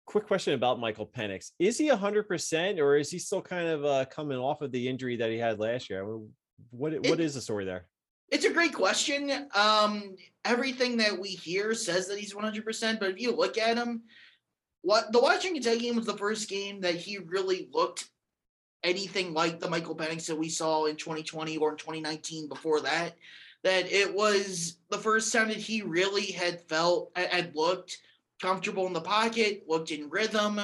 Quick 0.06 0.28
question 0.28 0.54
about 0.54 0.80
Michael 0.80 1.08
Penix. 1.08 1.52
Is 1.58 1.78
he 1.78 1.90
100% 1.90 2.80
or 2.80 2.98
is 2.98 3.10
he 3.10 3.18
still 3.18 3.42
kind 3.42 3.68
of 3.68 3.86
uh, 3.86 4.06
coming 4.06 4.38
off 4.38 4.62
of 4.62 4.72
the 4.72 4.88
injury 4.88 5.16
that 5.18 5.32
he 5.32 5.38
had 5.38 5.60
last 5.60 5.90
year? 5.90 6.06
What, 6.06 6.94
what 6.94 6.94
it, 6.94 7.20
is 7.20 7.34
the 7.34 7.42
story 7.42 7.66
there? 7.66 7.88
It's 8.30 8.46
a 8.46 8.54
great 8.54 8.74
question. 8.74 9.48
Um, 9.56 10.16
everything 10.46 10.98
that 10.98 11.18
we 11.18 11.30
hear 11.30 11.74
says 11.74 12.08
that 12.08 12.20
he's 12.20 12.34
100%, 12.34 13.00
but 13.00 13.10
if 13.10 13.20
you 13.20 13.36
look 13.36 13.58
at 13.58 13.78
him, 13.78 14.04
what 14.84 15.12
the 15.12 15.20
Western 15.20 15.54
Kentucky 15.54 15.80
game 15.80 15.96
was 15.96 16.06
the 16.06 16.18
first 16.18 16.50
game 16.50 16.82
that 16.82 16.96
he 16.96 17.18
really 17.18 17.70
looked 17.72 18.10
anything 18.84 19.34
like 19.34 19.60
the 19.60 19.70
Michael 19.70 19.96
Penix 19.96 20.26
that 20.28 20.38
we 20.38 20.50
saw 20.50 20.86
in 20.86 20.96
2020 20.96 21.58
or 21.58 21.72
in 21.72 21.78
2019 21.78 22.50
before 22.50 22.82
that. 22.82 23.16
That 23.64 23.92
it 23.92 24.14
was 24.14 24.78
the 24.90 24.98
first 24.98 25.32
time 25.32 25.48
that 25.48 25.58
he 25.58 25.82
really 25.82 26.26
had 26.26 26.62
felt 26.68 27.12
had 27.16 27.56
looked 27.56 27.98
comfortable 28.44 28.86
in 28.88 28.94
the 28.94 29.00
pocket, 29.00 29.64
looked 29.70 29.90
in 29.90 30.10
rhythm, 30.10 30.60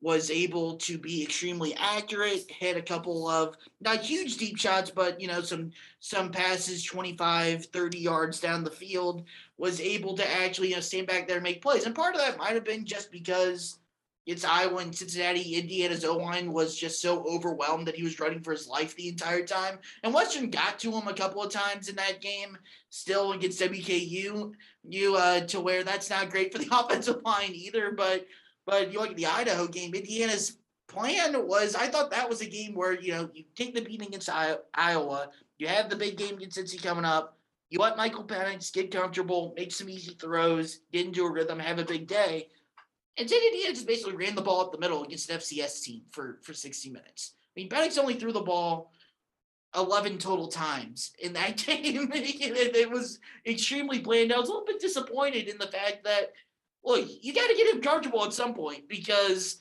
was 0.00 0.30
able 0.30 0.76
to 0.78 0.96
be 0.96 1.22
extremely 1.22 1.74
accurate, 1.74 2.50
hit 2.50 2.76
a 2.78 2.82
couple 2.82 3.28
of 3.28 3.54
not 3.82 4.00
huge 4.00 4.38
deep 4.38 4.56
shots, 4.56 4.90
but 4.90 5.20
you 5.20 5.28
know, 5.28 5.42
some 5.42 5.70
some 6.00 6.30
passes 6.30 6.82
25, 6.84 7.66
30 7.66 7.98
yards 7.98 8.40
down 8.40 8.64
the 8.64 8.70
field, 8.70 9.24
was 9.58 9.78
able 9.78 10.16
to 10.16 10.30
actually 10.40 10.70
you 10.70 10.76
know 10.76 10.80
stand 10.80 11.06
back 11.06 11.28
there 11.28 11.36
and 11.36 11.44
make 11.44 11.60
plays. 11.60 11.84
And 11.84 11.94
part 11.94 12.14
of 12.14 12.20
that 12.22 12.38
might 12.38 12.54
have 12.54 12.64
been 12.64 12.86
just 12.86 13.12
because 13.12 13.78
it's 14.28 14.44
Iowa 14.44 14.82
and 14.82 14.94
Cincinnati. 14.94 15.54
Indiana's 15.54 16.04
O 16.04 16.18
line 16.18 16.52
was 16.52 16.76
just 16.76 17.00
so 17.00 17.24
overwhelmed 17.26 17.86
that 17.88 17.96
he 17.96 18.02
was 18.02 18.20
running 18.20 18.42
for 18.42 18.50
his 18.50 18.68
life 18.68 18.94
the 18.94 19.08
entire 19.08 19.42
time. 19.42 19.78
And 20.02 20.12
Western 20.12 20.50
got 20.50 20.78
to 20.80 20.92
him 20.92 21.08
a 21.08 21.14
couple 21.14 21.42
of 21.42 21.50
times 21.50 21.88
in 21.88 21.96
that 21.96 22.20
game, 22.20 22.58
still 22.90 23.32
against 23.32 23.58
WKU, 23.58 24.52
you 24.86 25.16
uh, 25.16 25.40
to 25.46 25.60
where 25.60 25.82
that's 25.82 26.10
not 26.10 26.28
great 26.28 26.52
for 26.52 26.58
the 26.58 26.68
offensive 26.78 27.22
line 27.24 27.52
either. 27.54 27.92
But 27.92 28.26
but 28.66 28.92
you 28.92 29.00
look 29.00 29.12
at 29.12 29.16
the 29.16 29.24
Idaho 29.24 29.66
game, 29.66 29.94
Indiana's 29.94 30.58
plan 30.88 31.46
was 31.46 31.74
I 31.74 31.86
thought 31.86 32.10
that 32.10 32.28
was 32.28 32.42
a 32.42 32.46
game 32.46 32.74
where 32.74 33.00
you 33.00 33.12
know 33.12 33.30
you 33.32 33.44
take 33.56 33.74
the 33.74 33.80
beating 33.80 34.08
against 34.08 34.28
Iowa, 34.74 35.30
you 35.56 35.68
have 35.68 35.88
the 35.88 35.96
big 35.96 36.18
game 36.18 36.34
against 36.34 36.58
Cincy 36.58 36.82
coming 36.82 37.06
up. 37.06 37.38
You 37.70 37.78
let 37.78 37.96
Michael 37.96 38.24
Penix 38.24 38.70
get 38.74 38.90
comfortable, 38.90 39.54
make 39.56 39.72
some 39.72 39.88
easy 39.88 40.12
throws, 40.20 40.80
get 40.92 41.06
into 41.06 41.24
a 41.24 41.32
rhythm, 41.32 41.58
have 41.58 41.78
a 41.78 41.84
big 41.84 42.06
day 42.06 42.48
and 43.18 43.28
then 43.28 43.40
just 43.74 43.86
basically 43.86 44.14
ran 44.14 44.34
the 44.34 44.42
ball 44.42 44.60
up 44.60 44.72
the 44.72 44.78
middle 44.78 45.02
against 45.02 45.30
an 45.30 45.38
FCS 45.38 45.82
team 45.82 46.02
for, 46.10 46.38
for 46.42 46.54
60 46.54 46.90
minutes. 46.90 47.34
I 47.56 47.60
mean, 47.60 47.68
Penix 47.68 47.98
only 47.98 48.14
threw 48.14 48.32
the 48.32 48.40
ball 48.40 48.92
11 49.76 50.18
total 50.18 50.48
times 50.48 51.12
in 51.18 51.32
that 51.32 51.56
game. 51.66 52.10
it 52.14 52.90
was 52.90 53.18
extremely 53.46 53.98
bland. 53.98 54.32
I 54.32 54.38
was 54.38 54.48
a 54.48 54.52
little 54.52 54.66
bit 54.66 54.80
disappointed 54.80 55.48
in 55.48 55.58
the 55.58 55.66
fact 55.66 56.04
that, 56.04 56.32
look, 56.84 57.08
you 57.20 57.34
got 57.34 57.48
to 57.48 57.56
get 57.56 57.74
him 57.74 57.82
comfortable 57.82 58.24
at 58.24 58.32
some 58.32 58.54
point 58.54 58.88
because, 58.88 59.58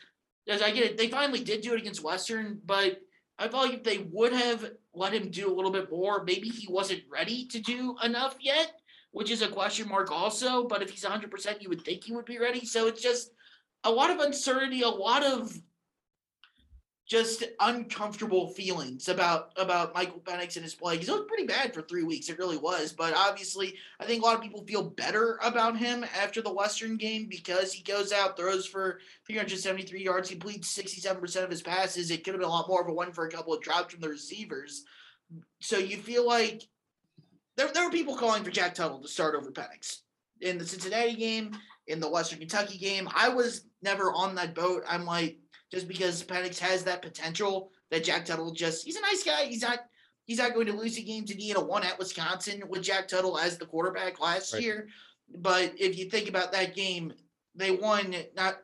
as 0.47 0.61
I 0.61 0.71
get 0.71 0.83
it, 0.83 0.97
they 0.97 1.07
finally 1.07 1.43
did 1.43 1.61
do 1.61 1.73
it 1.73 1.81
against 1.81 2.03
Western, 2.03 2.61
but 2.65 3.01
I 3.39 3.47
felt 3.47 3.69
like 3.69 3.83
they 3.83 4.07
would 4.11 4.33
have 4.33 4.71
let 4.93 5.13
him 5.13 5.29
do 5.29 5.51
a 5.51 5.53
little 5.53 5.71
bit 5.71 5.91
more, 5.91 6.23
maybe 6.23 6.49
he 6.49 6.67
wasn't 6.71 7.03
ready 7.09 7.45
to 7.47 7.59
do 7.59 7.95
enough 8.03 8.35
yet, 8.39 8.79
which 9.11 9.29
is 9.29 9.41
a 9.41 9.47
question 9.47 9.87
mark 9.87 10.11
also. 10.11 10.63
But 10.63 10.81
if 10.81 10.89
he's 10.89 11.03
100%, 11.03 11.61
you 11.61 11.69
would 11.69 11.83
think 11.83 12.03
he 12.03 12.13
would 12.13 12.25
be 12.25 12.39
ready. 12.39 12.65
So 12.65 12.87
it's 12.87 13.01
just 13.01 13.31
a 13.87 13.91
lot 13.91 14.11
of 14.11 14.19
uncertainty, 14.19 14.81
a 14.81 14.89
lot 14.89 15.23
of 15.23 15.57
just 17.07 17.45
uncomfortable 17.61 18.49
feelings 18.49 19.07
about 19.07 19.53
about 19.55 19.95
Michael 19.95 20.19
Penix 20.19 20.57
and 20.57 20.63
his 20.63 20.75
play. 20.75 20.95
Because 20.95 21.07
it 21.07 21.13
was 21.13 21.25
pretty 21.25 21.45
bad 21.45 21.73
for 21.73 21.81
three 21.81 22.03
weeks. 22.03 22.27
It 22.27 22.37
really 22.37 22.57
was. 22.57 22.91
But 22.91 23.13
obviously, 23.15 23.75
I 24.01 24.05
think 24.05 24.21
a 24.21 24.25
lot 24.25 24.35
of 24.35 24.41
people 24.41 24.65
feel 24.65 24.83
better 24.83 25.39
about 25.41 25.77
him 25.77 26.03
after 26.03 26.41
the 26.41 26.53
Western 26.53 26.97
game 26.97 27.27
because 27.29 27.71
he 27.71 27.81
goes 27.81 28.11
out, 28.11 28.35
throws 28.35 28.65
for 28.65 28.99
373 29.25 30.03
yards, 30.03 30.27
he 30.27 30.35
completes 30.35 30.77
67% 30.77 31.43
of 31.43 31.49
his 31.49 31.61
passes. 31.61 32.11
It 32.11 32.25
could 32.25 32.33
have 32.33 32.41
been 32.41 32.49
a 32.49 32.51
lot 32.51 32.67
more 32.67 32.81
of 32.81 32.89
a 32.89 32.93
one 32.93 33.13
for 33.13 33.25
a 33.25 33.31
couple 33.31 33.53
of 33.53 33.61
drops 33.61 33.93
from 33.93 34.01
the 34.01 34.09
receivers. 34.09 34.83
So 35.61 35.77
you 35.77 35.95
feel 35.95 36.27
like 36.27 36.63
there, 37.55 37.69
there 37.73 37.85
were 37.85 37.91
people 37.91 38.17
calling 38.17 38.43
for 38.43 38.51
Jack 38.51 38.75
Tuttle 38.75 39.01
to 39.01 39.07
start 39.07 39.33
over 39.33 39.49
Penix. 39.49 39.99
In 40.41 40.57
the 40.57 40.67
Cincinnati 40.67 41.15
game, 41.15 41.57
in 41.87 41.99
the 41.99 42.09
Western 42.09 42.39
Kentucky 42.39 42.77
game. 42.77 43.09
I 43.15 43.29
was 43.29 43.65
never 43.81 44.11
on 44.11 44.35
that 44.35 44.55
boat. 44.55 44.83
I'm 44.87 45.05
like, 45.05 45.37
just 45.71 45.87
because 45.87 46.23
Penix 46.23 46.59
has 46.59 46.83
that 46.83 47.01
potential 47.01 47.71
that 47.91 48.03
Jack 48.03 48.25
Tuttle 48.25 48.51
just 48.51 48.85
he's 48.85 48.95
a 48.95 49.01
nice 49.01 49.23
guy. 49.23 49.45
He's 49.45 49.61
not 49.61 49.79
he's 50.25 50.37
not 50.37 50.53
going 50.53 50.67
to 50.67 50.73
lose 50.73 50.97
a 50.97 51.01
game 51.01 51.25
to 51.25 51.33
Indiana 51.33 51.63
one 51.63 51.83
at 51.83 51.99
Wisconsin 51.99 52.63
with 52.69 52.83
Jack 52.83 53.07
Tuttle 53.07 53.37
as 53.37 53.57
the 53.57 53.65
quarterback 53.65 54.19
last 54.19 54.53
right. 54.53 54.63
year. 54.63 54.87
But 55.35 55.73
if 55.77 55.97
you 55.97 56.09
think 56.09 56.29
about 56.29 56.51
that 56.53 56.75
game, 56.75 57.13
they 57.55 57.71
won 57.71 58.15
not 58.35 58.59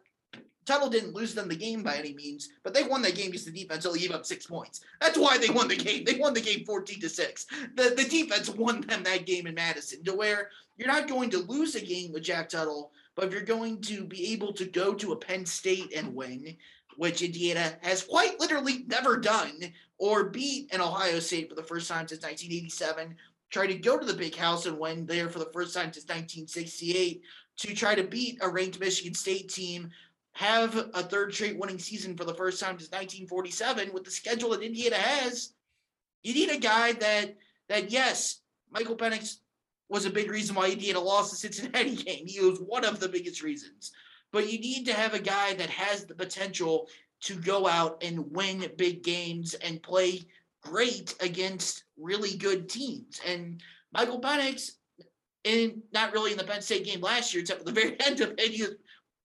Tuttle 0.65 0.89
didn't 0.89 1.13
lose 1.13 1.33
them 1.33 1.49
the 1.49 1.55
game 1.55 1.83
by 1.83 1.95
any 1.95 2.13
means, 2.13 2.49
but 2.63 2.73
they 2.73 2.83
won 2.83 3.01
that 3.01 3.15
game 3.15 3.27
because 3.31 3.45
the 3.45 3.51
defense 3.51 3.85
only 3.85 3.99
gave 3.99 4.11
up 4.11 4.25
six 4.25 4.45
points. 4.45 4.79
That's 5.01 5.17
why 5.17 5.37
they 5.37 5.49
won 5.49 5.67
the 5.67 5.75
game. 5.75 6.05
They 6.05 6.15
won 6.15 6.33
the 6.33 6.39
game 6.41 6.63
14 6.65 7.01
to 7.01 7.09
6. 7.09 7.45
The 7.75 7.93
the 7.95 8.05
defense 8.05 8.49
won 8.49 8.81
them 8.81 9.03
that 9.03 9.25
game 9.25 9.47
in 9.47 9.55
Madison 9.55 10.03
to 10.05 10.13
where 10.13 10.49
you're 10.77 10.87
not 10.87 11.09
going 11.09 11.29
to 11.31 11.39
lose 11.39 11.75
a 11.75 11.85
game 11.85 12.13
with 12.13 12.23
Jack 12.23 12.49
Tuttle 12.49 12.91
but 13.15 13.25
if 13.25 13.31
you're 13.31 13.41
going 13.41 13.81
to 13.81 14.03
be 14.03 14.33
able 14.33 14.53
to 14.53 14.65
go 14.65 14.93
to 14.93 15.11
a 15.11 15.17
Penn 15.17 15.45
State 15.45 15.93
and 15.95 16.15
win, 16.15 16.55
which 16.97 17.21
Indiana 17.21 17.77
has 17.81 18.03
quite 18.03 18.39
literally 18.39 18.85
never 18.87 19.17
done, 19.17 19.59
or 19.97 20.25
beat 20.25 20.73
an 20.73 20.81
Ohio 20.81 21.19
State 21.19 21.49
for 21.49 21.55
the 21.55 21.63
first 21.63 21.87
time 21.87 22.07
since 22.07 22.23
1987, 22.23 23.15
try 23.49 23.67
to 23.67 23.75
go 23.75 23.97
to 23.97 24.05
the 24.05 24.13
big 24.13 24.35
house 24.35 24.65
and 24.65 24.79
win 24.79 25.05
there 25.05 25.29
for 25.29 25.39
the 25.39 25.51
first 25.53 25.73
time 25.73 25.93
since 25.93 26.05
1968, 26.05 27.21
to 27.57 27.75
try 27.75 27.95
to 27.95 28.03
beat 28.03 28.39
a 28.41 28.49
ranked 28.49 28.79
Michigan 28.79 29.13
State 29.13 29.49
team, 29.49 29.91
have 30.33 30.75
a 30.95 31.03
third 31.03 31.33
straight 31.33 31.57
winning 31.57 31.77
season 31.77 32.17
for 32.17 32.23
the 32.25 32.33
first 32.33 32.59
time 32.59 32.79
since 32.79 32.91
1947 32.91 33.93
with 33.93 34.03
the 34.03 34.11
schedule 34.11 34.49
that 34.49 34.61
Indiana 34.61 34.95
has, 34.95 35.53
you 36.23 36.33
need 36.33 36.49
a 36.49 36.57
guy 36.57 36.93
that 36.93 37.35
that 37.69 37.91
yes, 37.91 38.41
Michael 38.71 38.97
Penix 38.97 39.37
was 39.93 40.07
a 40.07 40.09
big 40.09 40.31
reason 40.31 40.55
why 40.55 40.71
Indiana 40.71 40.99
lost 40.99 41.29
the 41.29 41.37
Cincinnati 41.37 41.95
game. 42.03 42.25
He 42.25 42.39
was 42.39 42.59
one 42.59 42.83
of 42.83 42.99
the 42.99 43.07
biggest 43.07 43.43
reasons. 43.43 43.91
But 44.31 44.51
you 44.51 44.59
need 44.59 44.87
to 44.87 44.93
have 44.93 45.13
a 45.13 45.19
guy 45.19 45.53
that 45.53 45.69
has 45.69 46.05
the 46.05 46.15
potential 46.15 46.89
to 47.21 47.35
go 47.35 47.67
out 47.67 48.03
and 48.03 48.31
win 48.31 48.65
big 48.75 49.03
games 49.03 49.53
and 49.53 49.83
play 49.83 50.23
great 50.63 51.13
against 51.19 51.83
really 51.95 52.35
good 52.35 52.67
teams. 52.67 53.21
And 53.25 53.61
Michael 53.93 54.19
Penix, 54.19 54.71
in 55.43 55.83
not 55.93 56.11
really 56.11 56.31
in 56.31 56.39
the 56.39 56.43
Penn 56.43 56.63
State 56.63 56.85
game 56.85 57.01
last 57.01 57.31
year, 57.31 57.41
except 57.41 57.59
for 57.59 57.65
the 57.65 57.71
very 57.79 57.95
end 58.03 58.19
of 58.21 58.31
it, 58.31 58.51
he 58.51 58.63
was 58.63 58.73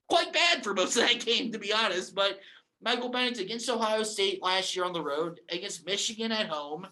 quite 0.06 0.34
bad 0.34 0.62
for 0.62 0.74
most 0.74 0.98
of 0.98 1.08
that 1.08 1.24
game, 1.24 1.50
to 1.50 1.58
be 1.58 1.72
honest. 1.72 2.14
But 2.14 2.40
Michael 2.82 3.10
Penix 3.10 3.40
against 3.40 3.70
Ohio 3.70 4.02
State 4.02 4.42
last 4.42 4.76
year 4.76 4.84
on 4.84 4.92
the 4.92 5.02
road, 5.02 5.40
against 5.48 5.86
Michigan 5.86 6.30
at 6.30 6.48
home, 6.48 6.86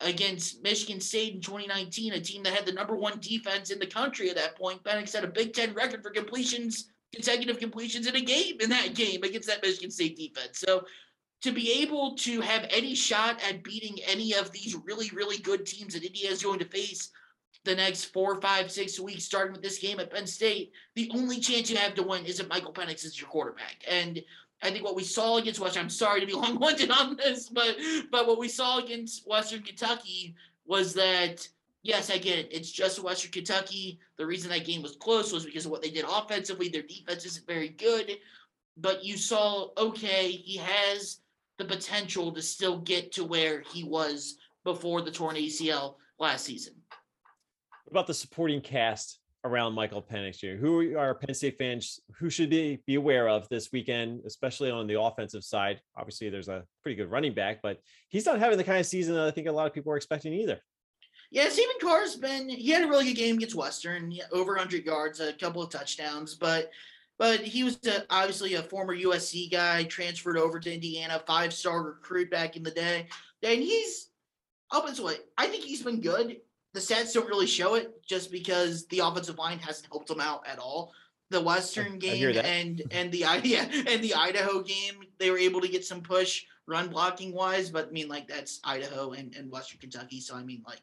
against 0.00 0.62
Michigan 0.62 1.00
State 1.00 1.34
in 1.34 1.40
2019, 1.40 2.12
a 2.12 2.20
team 2.20 2.42
that 2.44 2.54
had 2.54 2.66
the 2.66 2.72
number 2.72 2.96
one 2.96 3.18
defense 3.20 3.70
in 3.70 3.78
the 3.78 3.86
country 3.86 4.30
at 4.30 4.36
that 4.36 4.56
point. 4.56 4.82
Penix 4.84 5.08
set 5.08 5.24
a 5.24 5.28
Big 5.28 5.52
Ten 5.52 5.74
record 5.74 6.02
for 6.02 6.10
completions, 6.10 6.90
consecutive 7.12 7.58
completions 7.58 8.06
in 8.06 8.14
a 8.14 8.20
game 8.20 8.56
in 8.60 8.70
that 8.70 8.94
game 8.94 9.22
against 9.22 9.48
that 9.48 9.62
Michigan 9.62 9.90
State 9.90 10.16
defense. 10.16 10.58
So 10.58 10.84
to 11.42 11.52
be 11.52 11.82
able 11.82 12.16
to 12.16 12.40
have 12.40 12.66
any 12.70 12.94
shot 12.94 13.40
at 13.48 13.62
beating 13.62 13.96
any 14.06 14.34
of 14.34 14.52
these 14.52 14.76
really, 14.84 15.10
really 15.14 15.38
good 15.38 15.66
teams 15.66 15.94
that 15.94 16.04
Indiana 16.04 16.32
is 16.32 16.42
going 16.42 16.58
to 16.60 16.64
face 16.64 17.10
the 17.64 17.74
next 17.74 18.06
four, 18.06 18.40
five, 18.40 18.70
six 18.70 18.98
weeks, 18.98 19.24
starting 19.24 19.52
with 19.52 19.62
this 19.62 19.78
game 19.78 20.00
at 20.00 20.12
Penn 20.12 20.26
State, 20.26 20.72
the 20.94 21.10
only 21.14 21.40
chance 21.40 21.70
you 21.70 21.76
have 21.76 21.94
to 21.94 22.02
win 22.02 22.24
is 22.24 22.40
if 22.40 22.48
Michael 22.48 22.72
Penix 22.72 23.04
is 23.04 23.20
your 23.20 23.28
quarterback. 23.28 23.84
And 23.88 24.22
I 24.62 24.70
think 24.70 24.84
what 24.84 24.96
we 24.96 25.04
saw 25.04 25.36
against 25.36 25.60
Western, 25.60 25.84
I'm 25.84 25.90
sorry 25.90 26.20
to 26.20 26.26
be 26.26 26.32
long-winded 26.34 26.90
on 26.90 27.16
this, 27.16 27.48
but 27.48 27.76
but 28.10 28.26
what 28.26 28.38
we 28.38 28.48
saw 28.48 28.78
against 28.78 29.26
Western 29.26 29.62
Kentucky 29.62 30.34
was 30.66 30.94
that 30.94 31.46
yes, 31.82 32.10
I 32.10 32.18
get 32.18 32.38
it. 32.38 32.48
It's 32.50 32.70
just 32.70 33.02
Western 33.02 33.30
Kentucky. 33.30 33.98
The 34.16 34.26
reason 34.26 34.50
that 34.50 34.66
game 34.66 34.82
was 34.82 34.96
close 34.96 35.32
was 35.32 35.44
because 35.44 35.64
of 35.64 35.70
what 35.70 35.82
they 35.82 35.90
did 35.90 36.04
offensively. 36.08 36.68
Their 36.68 36.82
defense 36.82 37.24
isn't 37.24 37.46
very 37.46 37.70
good, 37.70 38.18
but 38.76 39.04
you 39.04 39.16
saw 39.16 39.68
okay, 39.78 40.30
he 40.30 40.58
has 40.58 41.20
the 41.58 41.64
potential 41.64 42.32
to 42.32 42.42
still 42.42 42.78
get 42.78 43.12
to 43.12 43.24
where 43.24 43.62
he 43.72 43.84
was 43.84 44.36
before 44.64 45.02
the 45.02 45.10
torn 45.10 45.36
ACL 45.36 45.96
last 46.18 46.44
season. 46.44 46.74
What 47.84 47.92
about 47.92 48.06
the 48.06 48.14
supporting 48.14 48.60
cast 48.60 49.17
around 49.44 49.74
Michael 49.74 50.02
Penix 50.02 50.38
Jr.? 50.38 50.60
Who 50.60 50.96
are 50.96 51.14
Penn 51.14 51.34
State 51.34 51.58
fans 51.58 52.00
who 52.18 52.30
should 52.30 52.50
be, 52.50 52.80
be 52.86 52.96
aware 52.96 53.28
of 53.28 53.48
this 53.48 53.70
weekend, 53.72 54.22
especially 54.26 54.70
on 54.70 54.86
the 54.86 55.00
offensive 55.00 55.44
side? 55.44 55.80
Obviously, 55.96 56.28
there's 56.28 56.48
a 56.48 56.64
pretty 56.82 56.96
good 56.96 57.10
running 57.10 57.34
back, 57.34 57.60
but 57.62 57.78
he's 58.08 58.26
not 58.26 58.38
having 58.38 58.58
the 58.58 58.64
kind 58.64 58.78
of 58.78 58.86
season 58.86 59.14
that 59.14 59.26
I 59.26 59.30
think 59.30 59.46
a 59.46 59.52
lot 59.52 59.66
of 59.66 59.72
people 59.72 59.92
are 59.92 59.96
expecting 59.96 60.32
either. 60.32 60.60
Yeah, 61.30 61.48
Stephen 61.50 61.76
Carr's 61.80 62.16
been 62.16 62.48
he 62.48 62.70
had 62.70 62.82
a 62.82 62.88
really 62.88 63.04
good 63.04 63.16
game 63.16 63.36
against 63.36 63.54
Western, 63.54 64.12
over 64.32 64.52
100 64.52 64.84
yards, 64.84 65.20
a 65.20 65.32
couple 65.34 65.62
of 65.62 65.70
touchdowns, 65.70 66.34
but 66.34 66.70
but 67.18 67.40
he 67.40 67.64
was 67.64 67.78
a, 67.86 68.04
obviously 68.10 68.54
a 68.54 68.62
former 68.62 68.96
USC 68.96 69.50
guy, 69.50 69.84
transferred 69.84 70.38
over 70.38 70.60
to 70.60 70.72
Indiana, 70.72 71.22
five 71.26 71.52
star 71.52 71.82
recruit 71.82 72.30
back 72.30 72.56
in 72.56 72.62
the 72.62 72.70
day, 72.70 73.08
and 73.42 73.60
he's 73.60 74.08
up 74.70 74.88
and 74.88 74.98
way. 74.98 75.16
I 75.36 75.46
think 75.48 75.64
he's 75.64 75.82
been 75.82 76.00
good 76.00 76.36
the 76.74 76.80
stats 76.80 77.12
don't 77.12 77.28
really 77.28 77.46
show 77.46 77.74
it 77.74 78.02
just 78.04 78.30
because 78.30 78.86
the 78.88 79.00
offensive 79.00 79.38
line 79.38 79.58
hasn't 79.58 79.88
helped 79.90 80.08
them 80.08 80.20
out 80.20 80.46
at 80.46 80.58
all. 80.58 80.92
The 81.30 81.40
Western 81.40 81.98
game 81.98 82.36
and 82.38 82.82
and 82.90 83.12
the 83.12 83.24
yeah, 83.42 83.68
and 83.86 84.02
the 84.02 84.14
Idaho 84.14 84.62
game, 84.62 85.00
they 85.18 85.30
were 85.30 85.38
able 85.38 85.60
to 85.60 85.68
get 85.68 85.84
some 85.84 86.02
push 86.02 86.44
run 86.66 86.88
blocking 86.88 87.32
wise, 87.32 87.70
but 87.70 87.88
I 87.88 87.90
mean 87.90 88.08
like 88.08 88.28
that's 88.28 88.60
Idaho 88.64 89.12
and, 89.12 89.34
and 89.34 89.50
Western 89.50 89.80
Kentucky. 89.80 90.20
So 90.20 90.34
I 90.34 90.42
mean 90.42 90.62
like 90.66 90.80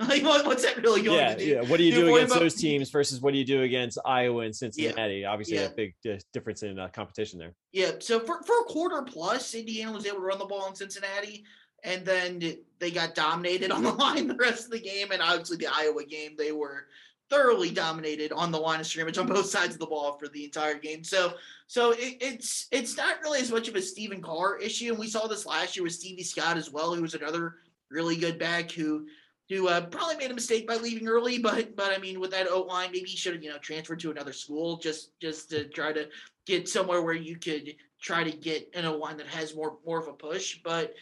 like 0.00 0.22
what, 0.22 0.46
what's 0.46 0.64
that 0.64 0.76
really 0.82 1.02
going 1.02 1.18
yeah, 1.18 1.34
to 1.34 1.38
do? 1.38 1.44
Yeah, 1.44 1.62
what 1.62 1.76
do 1.76 1.84
you 1.84 1.92
do, 1.92 2.06
do 2.06 2.16
against 2.16 2.34
those 2.34 2.54
teams 2.54 2.90
versus 2.90 3.20
what 3.20 3.32
do 3.32 3.38
you 3.38 3.44
do 3.44 3.62
against 3.62 3.98
Iowa 4.04 4.42
and 4.42 4.54
Cincinnati? 4.54 5.18
Yeah, 5.18 5.30
Obviously, 5.30 5.56
yeah. 5.56 5.66
a 5.66 5.70
big 5.70 5.94
difference 6.32 6.62
in 6.62 6.78
uh, 6.78 6.88
competition 6.88 7.38
there. 7.38 7.54
Yeah, 7.72 7.92
so 8.00 8.20
for, 8.20 8.42
for 8.42 8.60
a 8.60 8.64
quarter 8.64 9.02
plus, 9.02 9.54
Indiana 9.54 9.92
was 9.92 10.06
able 10.06 10.16
to 10.16 10.22
run 10.22 10.38
the 10.38 10.46
ball 10.46 10.68
in 10.68 10.74
Cincinnati 10.74 11.44
and 11.84 12.04
then 12.04 12.40
they 12.80 12.90
got 12.90 13.14
dominated 13.14 13.70
on 13.70 13.82
the 13.82 13.92
line 13.92 14.26
the 14.26 14.34
rest 14.34 14.64
of 14.66 14.70
the 14.70 14.80
game. 14.80 15.12
And 15.12 15.22
obviously, 15.22 15.58
the 15.58 15.68
Iowa 15.72 16.04
game, 16.04 16.34
they 16.36 16.52
were 16.52 16.86
thoroughly 17.30 17.70
dominated 17.70 18.32
on 18.32 18.52
the 18.52 18.58
line 18.58 18.80
of 18.80 18.86
scrimmage 18.86 19.18
on 19.18 19.26
both 19.26 19.46
sides 19.50 19.74
of 19.74 19.80
the 19.80 19.86
ball 19.86 20.18
for 20.18 20.28
the 20.28 20.44
entire 20.44 20.78
game. 20.78 21.04
So 21.04 21.34
so 21.66 21.92
it, 21.92 22.18
it's 22.20 22.68
it's 22.70 22.96
not 22.96 23.20
really 23.22 23.40
as 23.40 23.50
much 23.50 23.68
of 23.68 23.76
a 23.76 23.82
Stephen 23.82 24.20
Carr 24.20 24.58
issue, 24.58 24.90
and 24.90 24.98
we 24.98 25.08
saw 25.08 25.26
this 25.26 25.46
last 25.46 25.76
year 25.76 25.84
with 25.84 25.94
Stevie 25.94 26.22
Scott 26.22 26.56
as 26.56 26.70
well, 26.70 26.94
who 26.94 27.02
was 27.02 27.14
another 27.14 27.56
really 27.90 28.16
good 28.16 28.38
back 28.38 28.70
who 28.70 29.06
who 29.50 29.68
uh, 29.68 29.82
probably 29.82 30.16
made 30.16 30.30
a 30.30 30.34
mistake 30.34 30.66
by 30.66 30.76
leaving 30.76 31.08
early, 31.08 31.38
but 31.38 31.74
but 31.76 31.92
I 31.92 31.98
mean 31.98 32.20
with 32.20 32.30
that 32.32 32.50
O 32.50 32.62
line, 32.62 32.90
maybe 32.92 33.08
he 33.08 33.16
should 33.16 33.34
have 33.34 33.42
you 33.42 33.50
know 33.50 33.58
transferred 33.58 34.00
to 34.00 34.10
another 34.10 34.32
school 34.32 34.76
just 34.76 35.18
just 35.20 35.50
to 35.50 35.64
try 35.68 35.92
to 35.92 36.08
get 36.46 36.68
somewhere 36.68 37.02
where 37.02 37.14
you 37.14 37.36
could 37.36 37.74
try 38.00 38.22
to 38.22 38.30
get 38.30 38.68
an 38.74 38.84
O 38.84 38.96
line 38.96 39.16
that 39.16 39.26
has 39.26 39.54
more 39.54 39.78
more 39.86 40.00
of 40.00 40.08
a 40.08 40.12
push. 40.12 40.60
But 40.62 40.94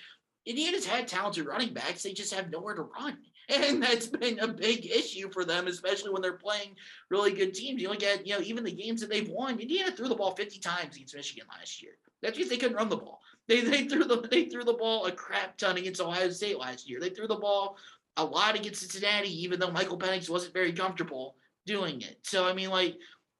Indiana's 0.46 0.86
had 0.86 1.08
talented 1.08 1.46
running 1.46 1.74
backs; 1.74 2.02
they 2.02 2.12
just 2.12 2.34
have 2.34 2.50
nowhere 2.50 2.74
to 2.74 2.82
run. 2.82 3.18
And 3.48 3.82
that's 3.82 4.06
been 4.06 4.38
a 4.38 4.46
big 4.46 4.86
issue 4.86 5.28
for 5.28 5.44
them, 5.44 5.66
especially 5.66 6.10
when 6.10 6.22
they're 6.22 6.32
playing 6.32 6.76
really 7.10 7.32
good 7.32 7.52
teams. 7.52 7.82
You 7.82 7.88
look 7.88 8.04
at, 8.04 8.24
you 8.24 8.34
know, 8.34 8.40
even 8.40 8.62
the 8.62 8.70
games 8.70 9.00
that 9.00 9.10
they've 9.10 9.28
won, 9.28 9.58
Indiana 9.58 9.90
threw 9.90 10.08
the 10.08 10.14
ball 10.14 10.36
50 10.36 10.60
times 10.60 10.94
against 10.94 11.14
Michigan 11.14 11.46
last 11.50 11.82
year. 11.82 11.92
That's 12.22 12.36
because 12.36 12.48
they 12.48 12.56
couldn't 12.56 12.76
run 12.76 12.88
the 12.88 12.96
ball. 12.96 13.20
They, 13.48 13.60
they 13.60 13.88
threw 13.88 14.04
the 14.04 14.26
they 14.30 14.44
threw 14.46 14.64
the 14.64 14.72
ball 14.72 15.06
a 15.06 15.12
crap 15.12 15.58
ton 15.58 15.76
against 15.76 16.00
Ohio 16.00 16.30
State 16.30 16.58
last 16.58 16.88
year. 16.88 17.00
They 17.00 17.10
threw 17.10 17.26
the 17.26 17.36
ball 17.36 17.76
a 18.16 18.24
lot 18.24 18.54
against 18.54 18.80
Cincinnati, 18.80 19.42
even 19.42 19.58
though 19.58 19.70
Michael 19.70 19.98
Penix 19.98 20.30
wasn't 20.30 20.54
very 20.54 20.72
comfortable 20.72 21.34
doing 21.66 22.00
it. 22.02 22.18
So 22.22 22.46
I 22.46 22.52
mean, 22.52 22.70
like, 22.70 22.96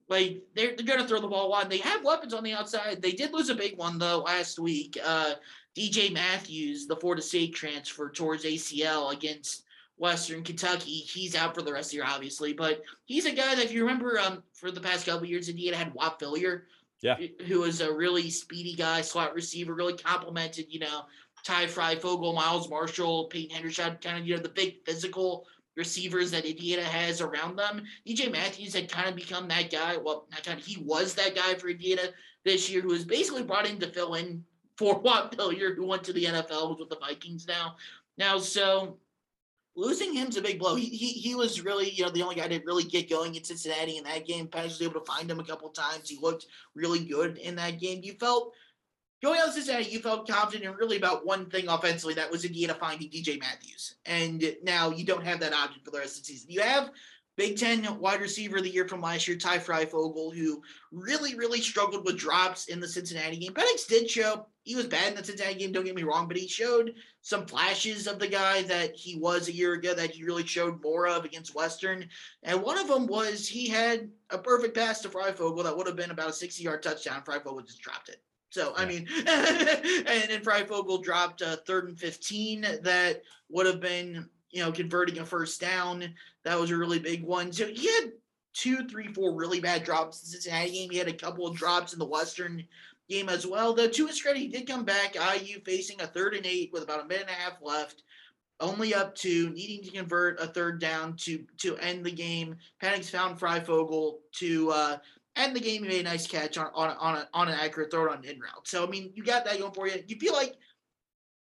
like 0.09 0.43
they're, 0.55 0.75
they're 0.77 0.87
gonna 0.87 1.07
throw 1.07 1.21
the 1.21 1.29
ball 1.29 1.49
lot. 1.49 1.71
They 1.71 1.79
have 1.79 2.05
weapons 2.05 2.35
on 2.35 2.43
the 2.43 2.53
outside. 2.53 3.01
They 3.01 3.13
did 3.13 3.33
lose 3.33 3.49
a 3.49 3.55
big 3.55 3.79
one 3.79 3.99
though 3.99 4.19
last 4.19 4.59
week. 4.59 4.99
Uh, 5.03 5.35
DJ 5.77 6.13
Matthews, 6.13 6.87
the 6.87 6.97
Florida 6.97 7.23
State 7.23 7.55
transfer 7.55 8.11
towards 8.11 8.45
ACL 8.45 9.13
against 9.13 9.65
Western 9.97 10.43
Kentucky. 10.43 10.91
He's 10.91 11.35
out 11.35 11.55
for 11.55 11.63
the 11.63 11.73
rest 11.73 11.89
of 11.89 11.91
the 11.93 11.97
year, 11.99 12.07
obviously, 12.07 12.53
but 12.53 12.83
he's 13.05 13.27
a 13.27 13.33
guy 13.33 13.55
that 13.55 13.65
if 13.65 13.73
you 13.73 13.83
remember 13.83 14.19
um, 14.19 14.43
for 14.53 14.71
the 14.71 14.81
past 14.81 15.07
couple 15.07 15.27
years, 15.27 15.49
Indiana 15.49 15.77
had 15.77 15.95
Whop 15.95 16.21
Philyor, 16.21 16.63
yeah, 17.01 17.17
who 17.47 17.61
was 17.61 17.81
a 17.81 17.93
really 17.93 18.31
speedy 18.31 18.75
guy, 18.75 19.01
slot 19.01 19.35
receiver, 19.35 19.75
really 19.75 19.97
complimented, 19.97 20.67
you 20.69 20.81
know, 20.81 21.03
Ty 21.45 21.67
Fryfogle, 21.67 22.35
Miles 22.35 22.69
Marshall, 22.69 23.25
Peyton 23.27 23.57
Hendershot, 23.57 24.01
kind 24.01 24.19
of, 24.19 24.27
you 24.27 24.37
know, 24.37 24.43
the 24.43 24.49
big 24.49 24.85
physical 24.85 25.47
receivers 25.77 26.31
that 26.31 26.45
Indiana 26.45 26.85
has 26.85 27.21
around 27.21 27.57
them. 27.57 27.83
DJ 28.07 28.31
Matthews 28.31 28.75
had 28.75 28.91
kind 28.91 29.09
of 29.09 29.17
become 29.17 29.49
that 29.49 29.71
guy. 29.71 29.97
Well, 29.97 30.27
not 30.31 30.45
kind 30.45 30.59
of, 30.61 30.65
he 30.65 30.83
was 30.83 31.15
that 31.15 31.35
guy 31.35 31.55
for 31.55 31.69
Indiana 31.69 32.03
this 32.45 32.71
year, 32.71 32.83
who 32.83 32.89
was 32.89 33.05
basically 33.05 33.43
brought 33.43 33.69
in 33.69 33.79
to 33.81 33.89
fill 33.89 34.15
in 34.15 34.45
for 34.77 34.99
Whop 34.99 35.35
Philyor, 35.35 35.77
who 35.77 35.87
went 35.87 36.05
to 36.05 36.13
the 36.13 36.25
NFL, 36.25 36.79
with 36.79 36.89
the 36.89 36.97
Vikings 36.97 37.47
now. 37.47 37.77
Now, 38.19 38.39
so 38.39 38.99
losing 39.75 40.15
him's 40.15 40.37
a 40.37 40.43
big 40.43 40.59
blow. 40.59 40.75
He, 40.75 40.87
he 40.87 41.09
he 41.09 41.35
was 41.35 41.63
really, 41.63 41.91
you 41.91 42.05
know, 42.05 42.11
the 42.11 42.23
only 42.23 42.37
guy 42.37 42.49
to 42.49 42.61
really 42.65 42.85
get 42.85 43.09
going 43.09 43.35
in 43.35 43.45
Cincinnati 43.45 43.97
in 43.97 44.05
that 44.05 44.27
game. 44.27 44.47
Penix 44.47 44.65
was 44.65 44.83
able 44.83 45.01
to 45.01 45.13
find 45.13 45.31
him 45.31 45.41
a 45.41 45.45
couple 45.45 45.69
times. 45.71 46.09
He 46.09 46.19
looked 46.21 46.47
really 46.75 47.05
good 47.05 47.39
in 47.39 47.57
that 47.57 47.81
game. 47.81 48.01
You 48.03 48.15
felt 48.15 48.53
going 49.23 49.41
out 49.41 49.47
to 49.47 49.53
Cincinnati, 49.53 49.91
you 49.91 50.01
felt 50.01 50.29
confident 50.29 50.65
in 50.65 50.77
really 50.77 50.97
about 50.97 51.25
one 51.25 51.47
thing 51.47 51.69
offensively, 51.69 52.15
that 52.15 52.31
was 52.31 52.45
Indiana 52.45 52.75
finding 52.75 53.09
DJ 53.09 53.39
Matthews. 53.39 53.95
And 54.05 54.57
now 54.63 54.91
you 54.91 55.05
don't 55.05 55.25
have 55.25 55.41
that 55.41 55.53
option 55.53 55.81
for 55.85 55.93
the 55.93 55.99
rest 55.99 56.19
of 56.19 56.27
the 56.27 56.33
season. 56.33 56.51
You 56.51 56.61
have 56.61 56.91
Big 57.37 57.57
Ten 57.57 57.99
wide 57.99 58.21
receiver 58.21 58.59
of 58.59 58.65
the 58.65 58.71
year 58.71 58.87
from 58.87 59.01
last 59.01 59.27
year, 59.27 59.37
Ty 59.37 59.59
Fryfogle, 59.59 60.35
who 60.35 60.63
really, 60.91 61.35
really 61.35 61.61
struggled 61.61 62.05
with 62.05 62.19
drops 62.19 62.67
in 62.67 62.79
the 62.79 62.89
Cincinnati 62.89 63.37
game. 63.37 63.55
Penix 63.55 63.87
did 63.89 64.11
show 64.11 64.47
he 64.65 64.77
was 64.77 64.87
bad 64.87 65.09
in 65.09 65.17
the 65.17 65.25
Cincinnati 65.25 65.59
game, 65.59 65.73
don't 65.73 65.85
get 65.85 65.97
me 65.97 66.05
wrong, 66.05 66.29
but 66.29 66.37
he 66.37 66.47
showed 66.47 66.95
some 67.21 67.47
flashes 67.47 68.07
of 68.07 68.19
the 68.19 68.29
guy 68.29 68.63
that 68.63 68.95
he 68.95 69.17
was 69.17 69.49
a 69.49 69.53
year 69.53 69.73
ago 69.75 69.95
that 69.95 70.11
he 70.11 70.25
really 70.25 70.47
showed 70.47 70.83
more 70.83 71.09
of 71.09 71.25
against 71.25 71.55
Western. 71.55 72.09
And 72.43 72.63
one 72.63 72.79
of 72.79 72.87
them 72.87 73.07
was 73.07 73.49
he 73.49 73.69
had 73.69 74.11
a 74.31 74.39
perfect 74.39 74.77
pass 74.77 75.01
to 75.01 75.09
Fryfogle 75.09 75.65
that 75.65 75.77
would 75.77 75.87
have 75.87 75.97
been 75.97 76.11
about 76.11 76.31
a 76.31 76.33
60 76.33 76.63
yard 76.63 76.83
touchdown. 76.83 77.23
Fryfogle 77.23 77.67
just 77.67 77.81
dropped 77.81 78.09
it. 78.09 78.23
So. 78.51 78.73
I 78.77 78.85
mean, 78.85 79.09
and, 79.17 80.31
and 80.31 80.45
Fryfogle 80.45 81.03
dropped 81.03 81.41
a 81.41 81.57
third 81.67 81.89
and 81.89 81.99
15 81.99 82.67
that 82.83 83.23
would 83.49 83.67
have 83.67 83.81
been 83.81 84.29
you 84.53 84.63
know, 84.63 84.71
converting 84.71 85.19
a 85.19 85.27
first 85.27 85.61
down. 85.61 86.15
That 86.45 86.61
was 86.61 86.71
a 86.71 86.77
really 86.77 86.99
big 86.99 87.25
one. 87.25 87.53
So 87.53 87.67
he 87.67 87.87
had 87.87 88.13
two, 88.55 88.87
three, 88.87 89.09
four 89.13 89.35
really 89.35 89.61
bad 89.61 89.83
drops 89.83 90.23
in 90.23 90.27
the 90.27 90.33
Cincinnati 90.33 90.71
game. 90.71 90.91
He 90.91 90.99
had 90.99 91.09
a 91.09 91.13
couple 91.13 91.47
of 91.47 91.57
drops 91.57 91.93
in 91.93 91.99
the 91.99 92.05
Western 92.05 92.65
game 93.09 93.29
as 93.29 93.47
well. 93.47 93.73
Though 93.73 93.89
to 93.89 94.07
his 94.07 94.21
credit, 94.21 94.41
he 94.41 94.49
did 94.49 94.67
come 94.67 94.85
back. 94.85 95.17
IU 95.17 95.61
facing 95.65 96.01
a 96.01 96.07
third 96.07 96.35
and 96.35 96.47
eight 96.47 96.71
with 96.73 96.83
about 96.83 97.05
a 97.05 97.09
minute 97.09 97.27
and 97.29 97.31
a 97.31 97.41
half 97.41 97.61
left. 97.63 98.03
Only 98.61 98.95
up 98.95 99.15
to 99.17 99.51
needing 99.51 99.83
to 99.85 99.91
convert 99.91 100.41
a 100.41 100.47
third 100.47 100.81
down 100.81 101.17
to 101.17 101.45
to 101.59 101.77
end 101.79 102.05
the 102.05 102.13
game. 102.13 102.57
Penix 102.81 103.11
found 103.11 103.41
Fryfogle 103.41 104.19
to 104.39 104.71
uh, 104.71 104.99
end 105.35 105.57
the 105.57 105.61
game. 105.61 105.83
He 105.83 105.89
made 105.89 106.01
a 106.01 106.11
nice 106.11 106.29
catch 106.29 106.59
on 106.59 106.69
on 106.75 106.91
on, 106.99 107.17
a, 107.17 107.29
on 107.35 107.49
an 107.49 107.59
accurate 107.59 107.91
throw 107.91 108.13
on 108.13 108.25
in 108.25 108.39
route. 108.39 108.69
So 108.69 108.87
I 108.87 108.91
mean, 108.91 109.11
you 109.15 109.25
got 109.25 109.45
that 109.47 109.59
going 109.59 109.73
for 109.73 109.89
you. 109.89 110.05
You 110.07 110.17
feel 110.17 110.35
like 110.35 110.57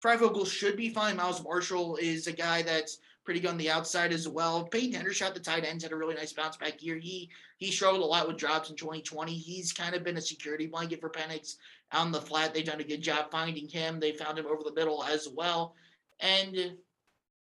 Fryfogle 0.02 0.46
should 0.46 0.76
be 0.76 0.90
fine. 0.90 1.16
Miles 1.16 1.44
Marshall 1.44 1.96
is 1.96 2.26
a 2.26 2.32
guy 2.32 2.62
that's 2.62 2.98
pretty 3.24 3.38
good 3.38 3.50
on 3.50 3.56
the 3.56 3.70
outside 3.70 4.12
as 4.12 4.26
well. 4.26 4.64
Peyton 4.64 5.00
Hendershot, 5.00 5.32
the 5.32 5.40
tight 5.40 5.64
ends, 5.64 5.84
had 5.84 5.92
a 5.92 5.96
really 5.96 6.16
nice 6.16 6.32
bounce 6.32 6.56
back 6.56 6.82
year. 6.82 6.96
He 6.96 7.30
he 7.58 7.70
struggled 7.70 8.02
a 8.02 8.06
lot 8.06 8.26
with 8.26 8.36
drops 8.36 8.68
in 8.68 8.76
2020. 8.76 9.32
He's 9.32 9.72
kind 9.72 9.94
of 9.94 10.02
been 10.02 10.16
a 10.16 10.20
security 10.20 10.66
blanket 10.66 11.00
for 11.00 11.08
Penix 11.08 11.56
on 11.92 12.10
the 12.10 12.20
flat. 12.20 12.52
They've 12.52 12.64
done 12.64 12.80
a 12.80 12.84
good 12.84 13.00
job 13.00 13.30
finding 13.30 13.68
him. 13.68 14.00
They 14.00 14.12
found 14.12 14.38
him 14.38 14.46
over 14.46 14.64
the 14.64 14.74
middle 14.74 15.04
as 15.04 15.28
well. 15.28 15.76
And 16.18 16.76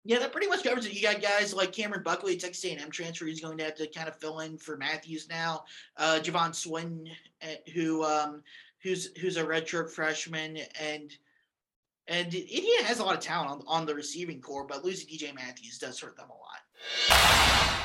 yeah, 0.05 0.19
that 0.19 0.33
pretty 0.33 0.49
much 0.49 0.63
covers 0.63 0.85
it. 0.85 0.93
You 0.93 1.01
got 1.01 1.23
guys 1.23 1.55
like 1.55 1.73
Cameron 1.73 2.03
Buckley, 2.03 2.37
Texas 2.37 2.71
A&M 2.71 2.91
transfer, 2.91 3.25
He's 3.25 3.41
going 3.41 3.57
to 3.57 3.65
have 3.65 3.77
to 3.77 3.87
kind 3.87 4.07
of 4.07 4.17
fill 4.17 4.41
in 4.41 4.59
for 4.59 4.77
Matthews 4.77 5.29
now. 5.31 5.65
Uh, 5.97 6.21
Javon 6.23 6.55
Swin, 6.55 7.09
eh, 7.41 7.57
who 7.73 8.05
um, 8.05 8.43
who's 8.83 9.17
who's 9.17 9.39
a 9.39 9.45
redshirt 9.45 9.91
freshman, 9.91 10.59
and– 10.79 11.17
and 12.07 12.35
Indiana 12.35 12.85
has 12.85 12.99
a 12.99 13.05
lot 13.05 13.17
of 13.17 13.21
talent 13.21 13.51
on, 13.51 13.63
on 13.67 13.87
the 13.87 13.95
receiving 13.95 14.41
core, 14.41 14.67
but 14.67 14.85
losing 14.85 15.09
DJ 15.09 15.35
Matthews 15.35 15.79
does 15.79 15.99
hurt 15.99 16.17
them 16.17 16.29
a 16.29 16.33
lot. 16.33 17.81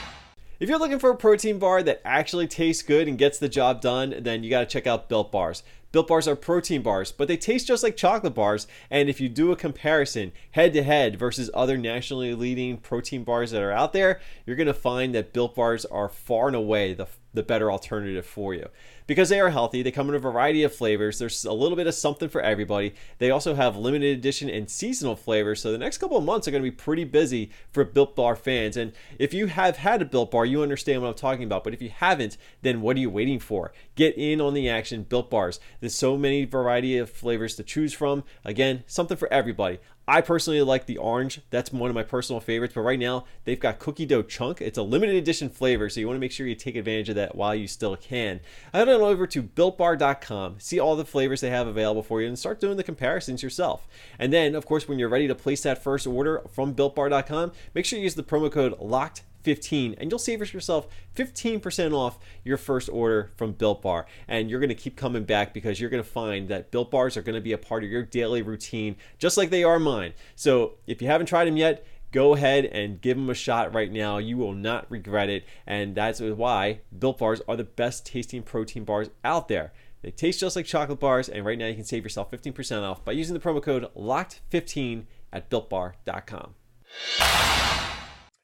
If 0.59 0.67
you're 0.67 0.79
looking 0.79 0.99
for 0.99 1.09
a 1.09 1.15
protein 1.15 1.57
bar 1.57 1.81
that 1.83 2.01
actually 2.03 2.47
tastes 2.47 2.83
good 2.83 3.07
and 3.07 3.17
gets 3.17 3.39
the 3.39 3.47
job 3.47 3.79
done, 3.79 4.15
then 4.19 4.43
you 4.43 4.49
got 4.49 4.59
to 4.59 4.65
check 4.65 4.85
out 4.85 5.07
Built 5.07 5.31
Bars. 5.31 5.63
Built 5.91 6.07
Bars 6.07 6.27
are 6.27 6.35
protein 6.35 6.83
bars, 6.83 7.11
but 7.11 7.27
they 7.27 7.37
taste 7.37 7.65
just 7.65 7.81
like 7.81 7.97
chocolate 7.97 8.35
bars. 8.35 8.67
And 8.91 9.09
if 9.09 9.19
you 9.19 9.27
do 9.27 9.51
a 9.51 9.55
comparison 9.55 10.33
head 10.51 10.73
to 10.73 10.83
head 10.83 11.17
versus 11.17 11.49
other 11.53 11.77
nationally 11.77 12.35
leading 12.35 12.77
protein 12.77 13.23
bars 13.23 13.51
that 13.51 13.61
are 13.61 13.71
out 13.71 13.93
there, 13.93 14.19
you're 14.45 14.55
going 14.57 14.67
to 14.67 14.73
find 14.73 15.15
that 15.15 15.33
Built 15.33 15.55
Bars 15.55 15.85
are 15.85 16.09
far 16.09 16.47
and 16.47 16.55
away 16.55 16.93
the, 16.93 17.07
the 17.39 17.43
better 17.43 17.71
alternative 17.71 18.25
for 18.25 18.53
you 18.53 18.67
because 19.07 19.29
they 19.29 19.39
are 19.39 19.49
healthy. 19.49 19.81
They 19.81 19.91
come 19.91 20.09
in 20.09 20.15
a 20.15 20.19
variety 20.19 20.61
of 20.63 20.75
flavors. 20.75 21.17
There's 21.17 21.45
a 21.45 21.53
little 21.53 21.77
bit 21.77 21.87
of 21.87 21.95
something 21.95 22.27
for 22.27 22.41
everybody. 22.41 22.93
They 23.17 23.31
also 23.31 23.55
have 23.55 23.77
limited 23.77 24.17
edition 24.17 24.49
and 24.49 24.69
seasonal 24.69 25.15
flavors. 25.15 25.61
So 25.61 25.71
the 25.71 25.77
next 25.77 25.99
couple 25.99 26.17
of 26.17 26.25
months 26.25 26.47
are 26.47 26.51
going 26.51 26.61
to 26.61 26.69
be 26.69 26.75
pretty 26.75 27.05
busy 27.05 27.49
for 27.71 27.85
Built 27.85 28.15
Bar 28.15 28.35
fans. 28.35 28.75
And 28.75 28.91
if 29.17 29.33
you 29.33 29.47
have 29.47 29.77
had 29.77 30.01
a 30.01 30.05
Built 30.05 30.31
Bar, 30.31 30.45
you 30.45 30.61
understand 30.61 31.01
what 31.01 31.07
I'm 31.07 31.13
talking 31.15 31.45
about. 31.45 31.63
But 31.63 31.73
if 31.73 31.81
you 31.81 31.89
haven't, 31.89 32.37
then 32.61 32.81
what 32.81 32.97
are 32.97 32.99
you 32.99 33.09
waiting 33.09 33.39
for? 33.39 33.71
Get 33.95 34.17
in 34.17 34.41
on 34.41 34.53
the 34.53 34.69
action. 34.69 35.03
Built 35.03 35.31
Bars. 35.31 35.61
There's 35.79 35.95
so 35.95 36.17
many 36.17 36.43
variety 36.43 36.97
of 36.97 37.09
flavors 37.09 37.55
to 37.55 37.63
choose 37.63 37.93
from. 37.93 38.25
Again, 38.43 38.83
something 38.85 39.17
for 39.17 39.31
everybody. 39.33 39.79
I 40.09 40.21
personally 40.21 40.59
like 40.63 40.87
the 40.87 40.97
orange. 40.97 41.39
That's 41.51 41.71
one 41.71 41.91
of 41.91 41.93
my 41.93 42.01
personal 42.01 42.39
favorites. 42.39 42.73
But 42.73 42.81
right 42.81 42.97
now, 42.97 43.25
they've 43.43 43.59
got 43.59 43.77
cookie 43.77 44.07
dough 44.07 44.23
chunk. 44.23 44.59
It's 44.59 44.79
a 44.79 44.81
limited 44.81 45.15
edition 45.15 45.49
flavor, 45.49 45.87
so 45.87 45.99
you 45.99 46.07
want 46.07 46.15
to 46.15 46.19
make 46.19 46.31
sure 46.31 46.47
you 46.47 46.55
take 46.55 46.75
advantage 46.75 47.09
of 47.09 47.15
that 47.15 47.35
while 47.35 47.53
you 47.53 47.67
still 47.67 47.95
can. 47.95 48.39
Head 48.73 48.89
on 48.89 49.01
over 49.01 49.27
to 49.27 49.43
builtbar.com, 49.43 50.55
see 50.59 50.79
all 50.79 50.95
the 50.95 51.05
flavors 51.05 51.41
they 51.41 51.51
have 51.51 51.67
available 51.67 52.01
for 52.01 52.21
you, 52.21 52.27
and 52.27 52.39
start 52.39 52.59
doing 52.59 52.75
the 52.75 52.83
comparisons 52.83 53.43
yourself. 53.43 53.87
And 54.17 54.33
then, 54.33 54.55
of 54.55 54.65
course, 54.65 54.87
when 54.87 54.97
you're 54.97 55.09
ready 55.09 55.27
to 55.27 55.35
place 55.35 55.61
that 55.61 55.83
first 55.83 56.07
order 56.07 56.41
from 56.51 56.73
builtbar.com, 56.73 57.51
make 57.75 57.85
sure 57.85 57.99
you 57.99 58.03
use 58.03 58.15
the 58.15 58.23
promo 58.23 58.51
code 58.51 58.79
LOCKED 58.79 59.21
15 59.43 59.95
and 59.97 60.11
you'll 60.11 60.19
save 60.19 60.39
yourself 60.53 60.87
15% 61.15 61.93
off 61.93 62.19
your 62.43 62.57
first 62.57 62.89
order 62.89 63.29
from 63.35 63.53
Built 63.53 63.81
Bar. 63.81 64.05
And 64.27 64.49
you're 64.49 64.59
going 64.59 64.69
to 64.69 64.75
keep 64.75 64.95
coming 64.95 65.23
back 65.23 65.53
because 65.53 65.79
you're 65.79 65.89
going 65.89 66.03
to 66.03 66.09
find 66.09 66.49
that 66.49 66.71
Built 66.71 66.91
Bars 66.91 67.17
are 67.17 67.21
going 67.21 67.35
to 67.35 67.41
be 67.41 67.53
a 67.53 67.57
part 67.57 67.83
of 67.83 67.89
your 67.89 68.03
daily 68.03 68.41
routine, 68.41 68.95
just 69.17 69.37
like 69.37 69.49
they 69.49 69.63
are 69.63 69.79
mine. 69.79 70.13
So 70.35 70.75
if 70.87 71.01
you 71.01 71.07
haven't 71.07 71.27
tried 71.27 71.45
them 71.45 71.57
yet, 71.57 71.85
go 72.11 72.35
ahead 72.35 72.65
and 72.65 73.01
give 73.01 73.17
them 73.17 73.29
a 73.29 73.35
shot 73.35 73.73
right 73.73 73.91
now. 73.91 74.17
You 74.17 74.37
will 74.37 74.53
not 74.53 74.89
regret 74.89 75.29
it. 75.29 75.45
And 75.67 75.95
that's 75.95 76.21
why 76.21 76.81
Built 76.97 77.19
Bars 77.19 77.41
are 77.47 77.55
the 77.55 77.63
best 77.63 78.05
tasting 78.05 78.43
protein 78.43 78.83
bars 78.83 79.09
out 79.23 79.47
there. 79.47 79.73
They 80.01 80.11
taste 80.11 80.39
just 80.39 80.55
like 80.55 80.65
chocolate 80.65 80.99
bars, 80.99 81.27
and 81.27 81.45
right 81.45 81.57
now 81.57 81.67
you 81.67 81.75
can 81.75 81.83
save 81.83 82.03
yourself 82.03 82.31
15% 82.31 82.83
off 82.83 83.03
by 83.03 83.11
using 83.11 83.33
the 83.33 83.39
promo 83.39 83.61
code 83.61 83.89
LOCKED15 83.95 85.03
at 85.33 85.49
builtbar.com. 85.49 86.55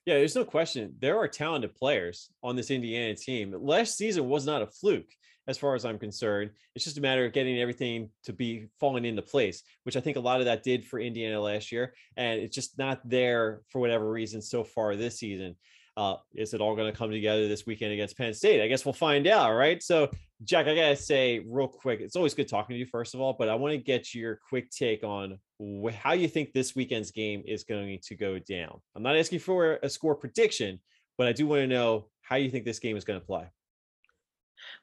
Yeah, 0.05 0.15
there's 0.15 0.35
no 0.35 0.45
question. 0.45 0.93
There 0.99 1.17
are 1.17 1.27
talented 1.27 1.75
players 1.75 2.29
on 2.43 2.55
this 2.55 2.69
Indiana 2.69 3.15
team. 3.15 3.55
Last 3.59 3.97
season 3.97 4.29
was 4.29 4.45
not 4.45 4.61
a 4.61 4.67
fluke, 4.67 5.09
as 5.47 5.57
far 5.57 5.73
as 5.73 5.83
I'm 5.83 5.97
concerned. 5.97 6.51
It's 6.75 6.85
just 6.85 6.99
a 6.99 7.01
matter 7.01 7.25
of 7.25 7.33
getting 7.33 7.59
everything 7.59 8.09
to 8.25 8.33
be 8.33 8.67
falling 8.79 9.05
into 9.05 9.23
place, 9.23 9.63
which 9.83 9.97
I 9.97 10.01
think 10.01 10.17
a 10.17 10.21
lot 10.21 10.39
of 10.39 10.45
that 10.45 10.61
did 10.61 10.85
for 10.85 10.99
Indiana 10.99 11.39
last 11.41 11.71
year. 11.71 11.95
And 12.17 12.39
it's 12.39 12.55
just 12.55 12.77
not 12.77 13.01
there 13.03 13.61
for 13.69 13.79
whatever 13.79 14.09
reason 14.09 14.43
so 14.43 14.63
far 14.63 14.95
this 14.95 15.17
season. 15.17 15.55
Uh, 15.97 16.17
is 16.33 16.53
it 16.53 16.61
all 16.61 16.75
going 16.75 16.91
to 16.91 16.97
come 16.97 17.09
together 17.09 17.47
this 17.47 17.65
weekend 17.65 17.93
against 17.93 18.17
Penn 18.17 18.33
State? 18.33 18.61
I 18.61 18.67
guess 18.67 18.83
we'll 18.83 18.93
find 18.93 19.27
out, 19.27 19.53
right? 19.53 19.81
So, 19.81 20.09
Jack, 20.43 20.67
I 20.67 20.75
gotta 20.75 20.95
say 20.95 21.39
real 21.47 21.69
quick, 21.69 22.01
it's 22.01 22.17
always 22.17 22.33
good 22.33 22.49
talking 22.49 22.73
to 22.73 22.79
you, 22.79 22.85
first 22.85 23.13
of 23.13 23.21
all, 23.21 23.33
but 23.37 23.47
I 23.47 23.55
want 23.55 23.71
to 23.71 23.77
get 23.77 24.13
your 24.13 24.39
quick 24.49 24.69
take 24.71 25.03
on 25.03 25.39
wh- 25.59 25.93
how 25.93 26.11
you 26.13 26.27
think 26.27 26.51
this 26.51 26.75
weekend's 26.75 27.11
game 27.11 27.43
is 27.45 27.63
going 27.63 27.99
to 28.03 28.15
go 28.15 28.39
down. 28.39 28.81
I'm 28.95 29.03
not 29.03 29.15
asking 29.15 29.39
for 29.39 29.79
a 29.81 29.89
score 29.89 30.15
prediction, 30.15 30.79
but 31.17 31.27
I 31.27 31.31
do 31.31 31.47
want 31.47 31.61
to 31.61 31.67
know 31.67 32.09
how 32.21 32.35
you 32.35 32.49
think 32.49 32.65
this 32.65 32.79
game 32.79 32.97
is 32.97 33.05
going 33.05 33.19
to 33.19 33.25
play. 33.25 33.45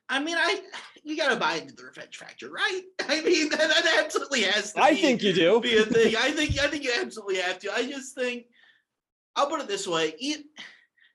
I 0.08 0.18
mean, 0.18 0.36
I 0.38 0.60
you 1.04 1.16
got 1.16 1.30
to 1.30 1.36
buy 1.36 1.54
into 1.54 1.74
the 1.74 1.84
revenge 1.84 2.16
factor, 2.16 2.50
right? 2.50 2.82
I 3.08 3.20
mean, 3.22 3.48
that, 3.50 3.58
that 3.58 4.02
absolutely 4.04 4.42
has 4.42 4.72
to. 4.72 4.82
I 4.82 4.90
be, 4.90 5.00
think 5.00 5.22
you 5.22 5.32
do. 5.32 5.60
Be 5.60 5.76
a 5.76 5.84
thing. 5.84 6.14
I 6.18 6.30
think 6.30 6.58
I 6.58 6.68
think 6.68 6.84
you 6.84 6.92
absolutely 7.00 7.36
have 7.36 7.58
to. 7.60 7.72
I 7.72 7.86
just 7.86 8.14
think 8.14 8.46
I'll 9.36 9.48
put 9.48 9.60
it 9.60 9.68
this 9.68 9.86
way: 9.86 10.14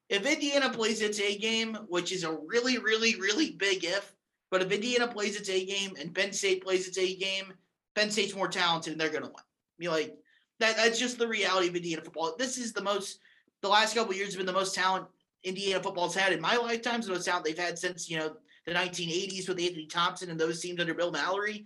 if 0.10 0.26
Indiana 0.26 0.70
plays 0.70 1.02
its 1.02 1.20
A 1.20 1.38
game, 1.38 1.76
which 1.88 2.12
is 2.12 2.24
a 2.24 2.38
really, 2.46 2.78
really, 2.78 3.20
really 3.20 3.52
big 3.52 3.84
if, 3.84 4.16
but 4.50 4.62
if 4.62 4.72
Indiana 4.72 5.08
plays 5.08 5.36
its 5.36 5.50
A 5.50 5.66
game 5.66 5.96
and 6.00 6.14
Penn 6.14 6.32
State 6.32 6.64
plays 6.64 6.88
its 6.88 6.98
A 6.98 7.16
game, 7.16 7.54
Penn 7.96 8.10
State's 8.10 8.36
more 8.36 8.48
talented 8.48 8.94
and 8.94 9.02
they're 9.02 9.10
going 9.10 9.24
to 9.24 9.30
win. 9.30 9.44
You 9.80 9.92
like 9.92 10.16
that. 10.60 10.78
That's 10.78 11.00
just 11.00 11.18
the 11.18 11.28
reality 11.28 11.68
of 11.68 11.76
Indiana 11.76 12.02
football. 12.02 12.36
This 12.38 12.58
is 12.58 12.74
the 12.74 12.82
most. 12.82 13.20
The 13.62 13.70
last 13.70 13.96
couple 13.96 14.14
years 14.14 14.30
have 14.30 14.38
been 14.38 14.46
the 14.46 14.54
most 14.54 14.76
talent 14.76 15.08
Indiana 15.44 15.82
football's 15.82 16.16
had 16.16 16.32
in 16.32 16.42
my 16.42 16.56
lifetime. 16.58 17.02
The 17.02 17.10
most 17.10 17.26
talent 17.26 17.46
they've 17.46 17.58
had 17.58 17.78
since 17.78 18.10
you 18.10 18.18
know 18.18 18.34
the 18.66 18.74
1980s 18.74 19.48
with 19.48 19.60
Anthony 19.60 19.88
Thompson 19.88 20.30
and 20.30 20.40
those 20.40 20.62
teams 20.62 20.80
under 20.80 20.94
Bill 20.94 21.12
Mallory. 21.12 21.66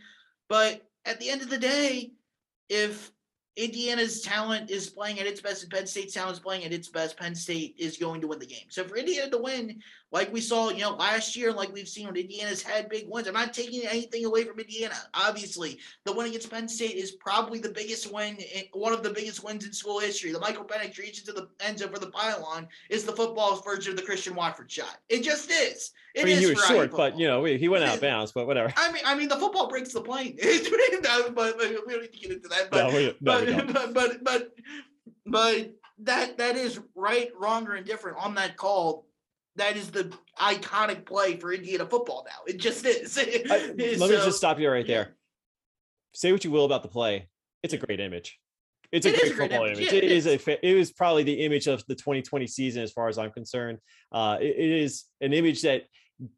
But 0.50 0.88
at 1.06 1.20
the 1.20 1.30
end 1.30 1.42
of 1.42 1.50
the 1.50 1.58
day, 1.58 2.12
if 2.70 3.12
Indiana's 3.58 4.22
talent 4.22 4.72
is 4.72 4.90
playing 4.90 5.20
at 5.20 5.26
its 5.26 5.42
best 5.42 5.64
and 5.64 5.72
Penn 5.72 5.86
State's 5.86 6.14
talent 6.14 6.34
is 6.34 6.40
playing 6.40 6.64
at 6.64 6.72
its 6.72 6.88
best, 6.88 7.18
Penn 7.18 7.36
State 7.36 7.76
is 7.78 7.98
going 7.98 8.22
to 8.22 8.28
win 8.28 8.40
the 8.40 8.46
game. 8.46 8.66
So 8.70 8.84
for 8.86 8.96
Indiana 8.96 9.30
to 9.30 9.38
win, 9.38 9.82
like 10.12 10.32
we 10.32 10.42
saw, 10.42 10.70
you 10.70 10.82
know, 10.82 10.92
last 10.92 11.36
year, 11.36 11.52
like 11.52 11.74
we've 11.74 11.88
seen 11.88 12.08
when 12.08 12.16
Indiana's 12.16 12.62
had 12.62 12.90
big 12.90 13.06
wins, 13.08 13.28
I'm 13.28 13.34
not 13.34 13.54
taking 13.54 13.86
anything 13.86 14.26
away 14.26 14.44
from 14.44 14.60
Indiana. 14.60 14.96
Obviously, 15.14 15.80
the 16.06 16.14
win 16.14 16.28
against 16.28 16.50
Penn 16.50 16.68
State 16.68 16.96
is 16.96 17.12
probably 17.12 17.60
the 17.60 17.70
biggest 17.70 18.12
win, 18.14 18.38
eh, 18.54 18.64
one 18.74 18.94
of 18.94 19.04
the 19.04 19.10
biggest 19.10 19.44
wins 19.44 19.66
in 19.66 19.74
school 19.74 20.00
history. 20.00 20.32
The 20.32 20.40
Michael 20.40 20.66
Penix 20.66 20.98
reach 20.98 21.20
into 21.20 21.34
the 21.34 21.50
end 21.62 21.80
zone 21.80 21.92
for 21.92 22.00
the 22.00 22.12
pylon 22.12 22.68
is 22.90 23.06
the 23.06 23.14
football 23.14 23.62
version 23.62 23.92
of 23.92 23.98
the 23.98 24.04
Christian 24.04 24.36
Watford 24.36 24.72
shot. 24.72 24.98
It 25.10 25.24
just 25.24 25.50
is. 25.50 25.92
It 26.14 26.24
I 26.24 26.26
mean, 26.26 26.38
is 26.38 26.40
he 26.42 26.50
was 26.50 26.66
short, 26.66 26.92
but 26.92 27.18
you 27.18 27.26
know, 27.26 27.46
he 27.46 27.70
went 27.70 27.86
out 27.86 27.96
of 27.96 28.02
bounds, 28.02 28.34
but 28.34 28.46
whatever. 28.46 28.74
I 28.76 28.92
mean, 28.92 29.02
I 29.06 29.16
mean, 29.16 29.30
the 29.30 29.38
football 29.38 29.70
breaks 29.70 29.94
the 29.94 30.02
plane. 30.02 30.38
but, 30.42 31.34
but, 31.34 31.58
we 31.58 31.74
don't 31.74 31.88
need 31.88 32.12
to 32.12 32.20
get 32.20 32.32
into 32.32 32.50
that. 32.50 32.70
But, 32.70 32.90
no, 32.90 32.96
we, 32.96 33.06
no, 33.06 33.16
but, 33.22 33.41
but, 33.74 33.94
but, 33.94 34.24
but, 34.24 34.52
but 35.26 35.72
that 36.00 36.38
that 36.38 36.56
is 36.56 36.80
right, 36.96 37.30
wrong, 37.40 37.68
or 37.68 37.76
indifferent 37.76 38.18
on 38.20 38.36
that 38.36 38.58
call. 38.58 39.06
That 39.58 39.76
is 39.76 39.92
the 39.92 40.12
iconic 40.40 41.06
play 41.06 41.36
for 41.36 41.52
Indiana 41.52 41.86
football 41.86 42.26
now. 42.26 42.38
It 42.48 42.58
just 42.58 42.86
is. 42.86 43.18
I- 43.18 43.44
let 43.50 43.78
me 43.78 43.96
just 43.98 44.38
stop 44.38 44.60
you 44.60 44.70
right 44.70 44.88
there. 44.88 45.16
Say 46.14 46.32
what 46.32 46.44
you 46.44 46.52
will 46.52 46.66
about 46.66 46.84
the 46.84 46.90
play. 46.90 47.28
It's 47.64 47.74
a 47.74 47.78
great 47.78 48.00
image. 48.00 48.40
It's 48.92 49.06
a 49.06 49.10
It 49.10 49.20
great 49.20 49.32
a 49.32 49.36
great 49.36 49.50
football 49.52 49.66
image. 49.68 49.80
image. 49.80 49.92
Yeah, 49.94 49.98
it 50.00 50.04
it 50.06 50.12
is 50.12 50.26
a. 50.26 50.34
is. 50.34 50.58
It 50.64 50.76
was 50.78 50.92
probably 50.92 51.24
the 51.24 51.46
image 51.46 51.68
of 51.68 51.86
the 51.88 51.96
2020 51.96 52.48
season, 52.48 52.82
as 52.82 52.92
far 52.92 53.08
as 53.10 53.18
I'm 53.18 53.32
concerned. 53.32 53.80
Uh, 54.12 54.38
it- 54.42 54.56
it 54.58 54.70
is 54.84 55.04
an 55.22 55.34
image 55.34 55.62
that 55.64 55.84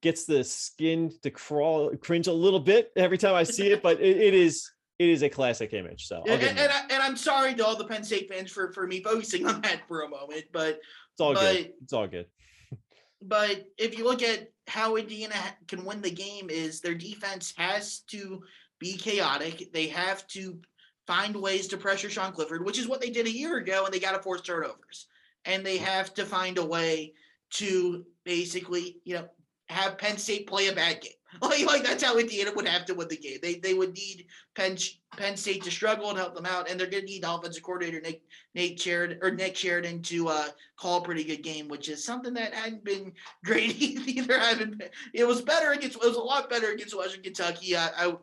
gets 0.02 0.26
the 0.26 0.44
skin 0.44 1.12
to 1.24 1.30
crawl, 1.30 1.92
cringe 1.98 2.28
a 2.28 2.34
little 2.34 2.60
bit 2.60 2.92
every 2.96 3.18
time 3.18 3.36
I 3.36 3.44
see 3.44 3.72
it, 3.72 3.82
but 3.84 4.02
it 4.02 4.34
is. 4.34 4.70
It 5.00 5.10
is 5.10 5.24
a 5.24 5.30
classic 5.30 5.74
image. 5.74 6.08
So 6.08 6.24
And, 6.28 6.42
and, 6.42 6.60
and. 6.60 6.72
I, 6.72 6.82
and 6.92 7.04
I'm 7.04 7.18
sorry 7.18 7.56
to 7.56 7.66
all 7.66 7.76
the 7.76 7.86
Penn 7.86 8.04
State 8.04 8.30
fans 8.30 8.52
for, 8.52 8.72
for 8.74 8.88
me 8.88 9.02
focusing 9.02 9.46
on 9.48 9.62
that 9.62 9.88
for 9.88 10.02
a 10.02 10.10
moment, 10.10 10.46
but 10.52 10.80
it's 11.12 11.22
all 11.22 11.34
good. 11.34 11.74
It's 11.82 11.94
all 11.94 12.08
good. 12.08 12.28
but 13.22 13.66
if 13.78 13.98
you 13.98 14.06
look 14.06 14.22
at 14.22 14.50
how 14.68 14.96
Indiana 14.96 15.36
can 15.68 15.84
win 15.84 16.02
the 16.02 16.12
game 16.12 16.50
is 16.50 16.80
their 16.80 16.96
defense 16.96 17.54
has 17.58 18.00
to 18.08 18.44
be 18.80 18.98
chaotic. 18.98 19.72
They 19.74 19.88
have 19.88 20.28
to 20.28 20.60
find 21.08 21.36
ways 21.36 21.68
to 21.68 21.78
pressure 21.78 22.10
Sean 22.10 22.32
Clifford, 22.32 22.66
which 22.66 22.80
is 22.80 22.88
what 22.88 23.02
they 23.02 23.10
did 23.10 23.28
a 23.28 23.32
year 23.32 23.58
ago, 23.58 23.86
and 23.86 23.94
they 23.94 24.00
got 24.00 24.14
to 24.14 24.22
force 24.22 24.42
turnovers. 24.42 25.08
And 25.46 25.66
they 25.66 25.78
have 25.78 26.14
to 26.16 26.26
find 26.26 26.58
a 26.58 26.66
way 26.66 27.14
to 27.52 28.06
basically, 28.24 28.98
you 29.04 29.16
know, 29.16 29.28
have 29.70 29.98
Penn 29.98 30.18
State 30.18 30.48
play 30.48 30.68
a 30.68 30.74
bad 30.74 31.02
game. 31.02 31.12
Like, 31.42 31.66
like 31.66 31.84
that's 31.84 32.04
how 32.04 32.18
Indiana 32.18 32.52
would 32.54 32.68
have 32.68 32.86
to 32.86 32.94
win 32.94 33.08
the 33.08 33.18
game. 33.18 33.38
They 33.42 33.56
they 33.56 33.74
would 33.74 33.94
need 33.94 34.28
Penn 34.56 34.78
Penn 35.18 35.36
State 35.36 35.64
to 35.64 35.72
struggle 35.72 36.10
and 36.10 36.18
help 36.18 36.36
them 36.36 36.46
out, 36.46 36.70
and 36.70 36.80
they're 36.80 36.88
going 36.88 37.06
to 37.06 37.12
need 37.12 37.24
offensive 37.26 37.64
coordinator 37.64 38.02
Nick 38.02 38.22
Nate 38.56 38.80
Sheridan 38.80 39.20
or 39.22 39.32
Nick 39.32 39.56
Sheridan 39.56 40.02
to 40.04 40.28
uh, 40.28 40.48
call 40.78 41.00
a 41.00 41.04
pretty 41.04 41.24
good 41.24 41.44
game, 41.44 41.68
which 41.68 41.90
is 41.90 42.04
something 42.04 42.34
that 42.36 42.54
hadn't 42.54 42.84
been 42.84 43.14
great 43.46 43.82
either. 43.82 44.38
Haven't 44.38 44.78
been. 44.78 44.90
It 45.14 45.28
was 45.28 45.42
better 45.42 45.72
against. 45.72 45.98
It 45.98 46.08
was 46.08 46.18
a 46.18 46.22
lot 46.22 46.50
better 46.50 46.72
against 46.72 46.98
Western 46.98 47.24
Kentucky. 47.24 47.76
I, 47.76 47.90
I 47.98 48.14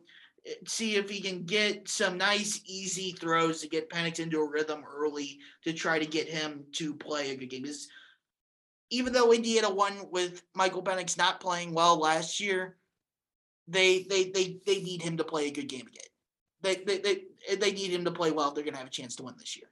see 0.66 0.96
if 0.96 1.10
he 1.10 1.20
can 1.20 1.44
get 1.44 1.88
some 1.88 2.16
nice, 2.16 2.60
easy 2.66 3.12
throws 3.12 3.60
to 3.60 3.68
get 3.68 3.90
Penix 3.90 4.20
into 4.20 4.40
a 4.40 4.48
rhythm 4.48 4.84
early 4.90 5.38
to 5.64 5.72
try 5.72 5.98
to 5.98 6.06
get 6.06 6.28
him 6.28 6.64
to 6.72 6.94
play 6.94 7.30
a 7.30 7.36
good 7.36 7.50
game. 7.50 7.62
Because 7.62 7.88
even 8.90 9.12
though 9.12 9.32
Indiana 9.32 9.70
won 9.70 9.92
with 10.10 10.42
Michael 10.54 10.82
Penix 10.82 11.16
not 11.16 11.40
playing 11.40 11.72
well 11.72 11.98
last 11.98 12.40
year, 12.40 12.76
they 13.70 14.02
they 14.02 14.30
they 14.30 14.58
they 14.66 14.82
need 14.82 15.02
him 15.02 15.16
to 15.16 15.24
play 15.24 15.48
a 15.48 15.50
good 15.50 15.68
game 15.68 15.86
again. 15.86 16.10
They 16.62 16.76
they 16.76 16.98
they, 16.98 17.56
they 17.56 17.72
need 17.72 17.90
him 17.90 18.04
to 18.04 18.10
play 18.10 18.30
well 18.30 18.48
if 18.48 18.54
they're 18.54 18.64
going 18.64 18.74
to 18.74 18.78
have 18.78 18.88
a 18.88 18.90
chance 18.90 19.16
to 19.16 19.22
win 19.22 19.34
this 19.38 19.56
year. 19.56 19.70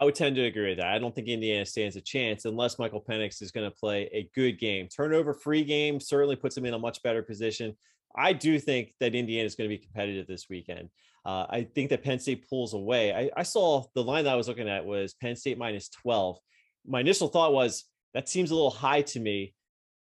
I 0.00 0.04
would 0.04 0.14
tend 0.14 0.36
to 0.36 0.44
agree 0.44 0.68
with 0.70 0.78
that. 0.78 0.86
I 0.86 0.98
don't 0.98 1.12
think 1.12 1.26
Indiana 1.26 1.66
stands 1.66 1.96
a 1.96 2.00
chance 2.00 2.44
unless 2.44 2.78
Michael 2.78 3.02
Penix 3.02 3.42
is 3.42 3.50
going 3.50 3.68
to 3.68 3.76
play 3.76 4.08
a 4.12 4.30
good 4.32 4.58
game. 4.58 4.86
Turnover 4.88 5.34
free 5.34 5.64
game 5.64 5.98
certainly 5.98 6.36
puts 6.36 6.56
him 6.56 6.64
in 6.64 6.74
a 6.74 6.78
much 6.78 7.02
better 7.02 7.22
position. 7.22 7.76
I 8.16 8.32
do 8.32 8.60
think 8.60 8.94
that 9.00 9.16
Indiana 9.16 9.44
is 9.44 9.56
going 9.56 9.68
to 9.68 9.76
be 9.76 9.82
competitive 9.82 10.28
this 10.28 10.46
weekend. 10.48 10.88
Uh, 11.26 11.46
I 11.50 11.68
think 11.74 11.90
that 11.90 12.04
Penn 12.04 12.20
State 12.20 12.48
pulls 12.48 12.74
away. 12.74 13.12
I, 13.12 13.30
I 13.36 13.42
saw 13.42 13.84
the 13.94 14.04
line 14.04 14.24
that 14.24 14.32
I 14.32 14.36
was 14.36 14.46
looking 14.46 14.68
at 14.68 14.86
was 14.86 15.14
Penn 15.14 15.34
State 15.34 15.58
minus 15.58 15.88
12. 15.88 16.38
My 16.86 17.00
initial 17.00 17.28
thought 17.28 17.52
was 17.52 17.84
that 18.14 18.28
seems 18.28 18.50
a 18.50 18.54
little 18.54 18.70
high 18.70 19.02
to 19.02 19.20
me. 19.20 19.54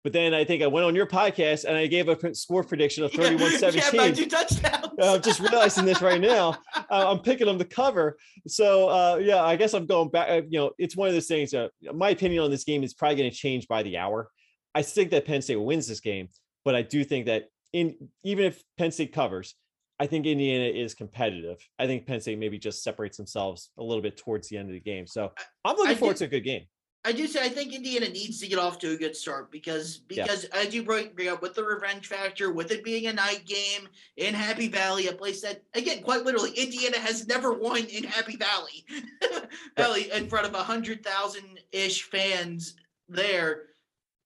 But 0.06 0.14
then 0.14 0.36
I 0.36 0.44
think 0.44 0.62
I 0.62 0.68
went 0.68 0.86
on 0.86 0.94
your 0.94 1.08
podcast 1.08 1.66
and 1.66 1.76
I 1.76 1.88
gave 1.88 2.10
a 2.10 2.36
score 2.36 2.64
prediction 2.64 3.04
of 3.04 3.12
31 3.14 3.52
Yeah, 3.54 3.58
17. 3.58 3.98
by 3.98 4.12
two 4.12 4.28
touchdowns. 4.28 4.94
I'm 5.02 5.20
just 5.20 5.40
realizing 5.40 5.84
this 5.84 6.00
right 6.02 6.22
now. 6.22 6.58
Uh, 6.88 7.12
I'm 7.12 7.20
picking 7.20 7.48
them 7.48 7.58
to 7.58 7.66
cover. 7.66 8.16
So 8.48 8.90
uh, 8.90 9.16
yeah, 9.16 9.44
I 9.44 9.56
guess 9.56 9.74
I'm 9.74 9.88
going 9.88 10.10
back. 10.10 10.30
Uh, 10.30 10.42
you 10.48 10.60
know, 10.60 10.70
it's 10.78 10.96
one 10.96 11.08
of 11.08 11.16
those 11.16 11.26
things. 11.26 11.52
Uh, 11.52 11.70
my 11.96 12.12
opinion 12.12 12.44
on 12.44 12.52
this 12.52 12.64
game 12.64 12.84
is 12.84 12.94
probably 12.94 13.16
going 13.16 13.32
to 13.32 13.36
change 13.36 13.68
by 13.68 13.82
the 13.82 13.98
hour. 13.98 14.30
I 14.76 14.84
think 14.84 15.10
that 15.10 15.26
Penn 15.26 15.42
State 15.42 15.56
wins 15.56 15.88
this 15.88 16.00
game, 16.00 16.30
but 16.64 16.76
I 16.76 16.84
do 16.84 17.04
think 17.04 17.26
that 17.26 17.46
in 17.74 17.96
even 18.24 18.46
if 18.46 18.62
Penn 18.78 18.92
State 18.92 19.14
covers, 19.14 19.56
I 20.00 20.06
think 20.06 20.28
Indiana 20.28 20.66
is 20.66 20.94
competitive. 20.94 21.58
I 21.80 21.88
think 21.88 22.06
Penn 22.06 22.22
State 22.22 22.38
maybe 22.38 22.60
just 22.60 22.84
separates 22.84 23.18
themselves 23.18 23.72
a 23.80 23.84
little 23.84 24.04
bit 24.04 24.16
towards 24.16 24.48
the 24.50 24.58
end 24.58 24.70
of 24.70 24.74
the 24.74 24.80
game. 24.80 25.08
So 25.08 25.32
I'm 25.66 25.76
looking 25.76 25.94
I 25.94 25.96
forward 25.96 26.18
to 26.18 26.26
a 26.26 26.28
good 26.28 26.44
game. 26.44 26.68
I 27.06 27.12
do 27.12 27.28
say 27.28 27.44
I 27.46 27.50
think 27.50 27.72
Indiana 27.74 28.10
needs 28.10 28.40
to 28.40 28.48
get 28.48 28.58
off 28.58 28.80
to 28.80 28.92
a 28.92 28.98
good 28.98 29.16
start 29.16 29.52
because 29.52 30.02
Yeah. 30.10 30.24
because 30.24 30.46
as 30.46 30.74
you 30.74 30.84
bring 30.84 31.28
up 31.30 31.42
with 31.42 31.54
the 31.54 31.64
revenge 31.64 32.08
factor, 32.08 32.52
with 32.52 32.72
it 32.72 32.84
being 32.84 33.06
a 33.08 33.14
night 33.14 33.46
game 33.46 33.88
in 34.18 34.34
Happy 34.34 34.68
Valley, 34.68 35.08
a 35.08 35.14
place 35.14 35.42
that 35.42 35.64
again 35.76 36.02
quite 36.02 36.24
literally 36.26 36.52
Indiana 36.52 36.98
has 36.98 37.28
never 37.28 37.54
won 37.54 37.86
in 37.86 38.04
Happy 38.04 38.36
Valley, 38.38 38.86
Valley 39.78 40.12
in 40.12 40.28
front 40.28 40.48
of 40.48 40.56
a 40.56 40.64
hundred 40.64 41.04
thousand 41.04 41.60
ish 41.72 42.04
fans 42.04 42.76
there. 43.08 43.68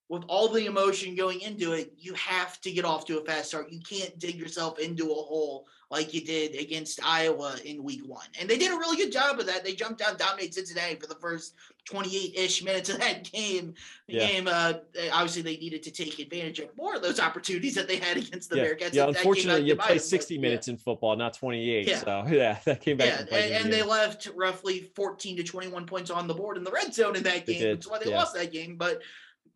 With 0.07 0.23
all 0.27 0.47
the 0.47 0.65
emotion 0.65 1.13
going 1.13 1.41
into 1.41 1.73
it, 1.73 1.93
you 1.95 2.15
have 2.15 2.59
to 2.61 2.71
get 2.71 2.83
off 2.83 3.05
to 3.05 3.19
a 3.19 3.25
fast 3.25 3.49
start. 3.49 3.71
You 3.71 3.79
can't 3.79 4.17
dig 4.17 4.37
yourself 4.37 4.79
into 4.79 5.11
a 5.11 5.13
hole 5.13 5.67
like 5.91 6.13
you 6.13 6.21
did 6.21 6.55
against 6.55 6.99
Iowa 7.03 7.55
in 7.65 7.83
week 7.83 8.01
one. 8.05 8.27
And 8.39 8.47
they 8.47 8.57
did 8.57 8.71
a 8.71 8.77
really 8.77 8.95
good 8.95 9.11
job 9.11 9.39
of 9.39 9.47
that. 9.47 9.63
They 9.65 9.73
jumped 9.73 9.99
down, 9.99 10.17
dominated 10.17 10.53
Cincinnati 10.53 10.95
for 10.95 11.07
the 11.07 11.15
first 11.15 11.55
28-ish 11.89 12.63
minutes 12.63 12.89
of 12.89 12.99
that 12.99 13.23
game. 13.31 13.73
Yeah. 14.07 14.27
game, 14.27 14.47
uh, 14.47 14.73
obviously, 15.11 15.41
they 15.41 15.57
needed 15.57 15.81
to 15.83 15.91
take 15.91 16.19
advantage 16.19 16.59
of 16.59 16.75
more 16.77 16.95
of 16.95 17.01
those 17.01 17.19
opportunities 17.19 17.73
that 17.73 17.87
they 17.87 17.97
had 17.97 18.17
against 18.17 18.51
the 18.51 18.57
yeah, 18.57 18.65
Bearcats. 18.65 18.93
yeah 18.93 19.05
That- 19.05 19.13
that 19.13 19.15
came 19.15 19.15
unfortunately, 19.15 19.67
you 19.67 19.75
play 19.75 19.87
them, 19.87 19.97
but 19.97 20.03
60 20.03 20.35
yeah. 20.35 20.41
minutes 20.41 20.67
in 20.67 20.77
football, 20.77 21.15
not 21.15 21.33
28. 21.33 21.87
Yeah. 21.87 21.97
So 21.97 22.25
yeah, 22.29 22.59
that 22.65 22.81
came 22.81 22.97
back. 22.97 23.27
Yeah, 23.31 23.37
and, 23.37 23.65
and 23.65 23.73
they 23.73 23.81
left 23.81 24.29
roughly 24.35 24.91
14 24.95 25.37
to 25.37 25.43
21 25.43 25.85
points 25.87 26.11
on 26.11 26.27
the 26.27 26.35
board 26.35 26.57
in 26.57 26.63
the 26.63 26.71
red 26.71 26.93
zone 26.93 27.15
in 27.15 27.23
that 27.23 27.47
game. 27.47 27.63
That's 27.63 27.89
why 27.89 27.97
they 27.97 28.11
yeah. 28.11 28.17
lost 28.17 28.35
that 28.35 28.51
game. 28.51 28.75
But 28.75 29.01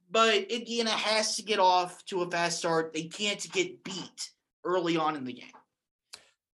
but 0.10 0.36
Indiana 0.44 0.92
has 0.92 1.36
to 1.38 1.44
get 1.44 1.60
off 1.60 2.06
to 2.06 2.22
a 2.22 2.30
fast 2.30 2.60
start. 2.60 2.94
They 2.94 3.04
can't 3.04 3.52
get 3.52 3.84
beat 3.84 4.30
early 4.64 4.96
on 4.96 5.16
in 5.16 5.26
the 5.26 5.34
game. 5.34 5.52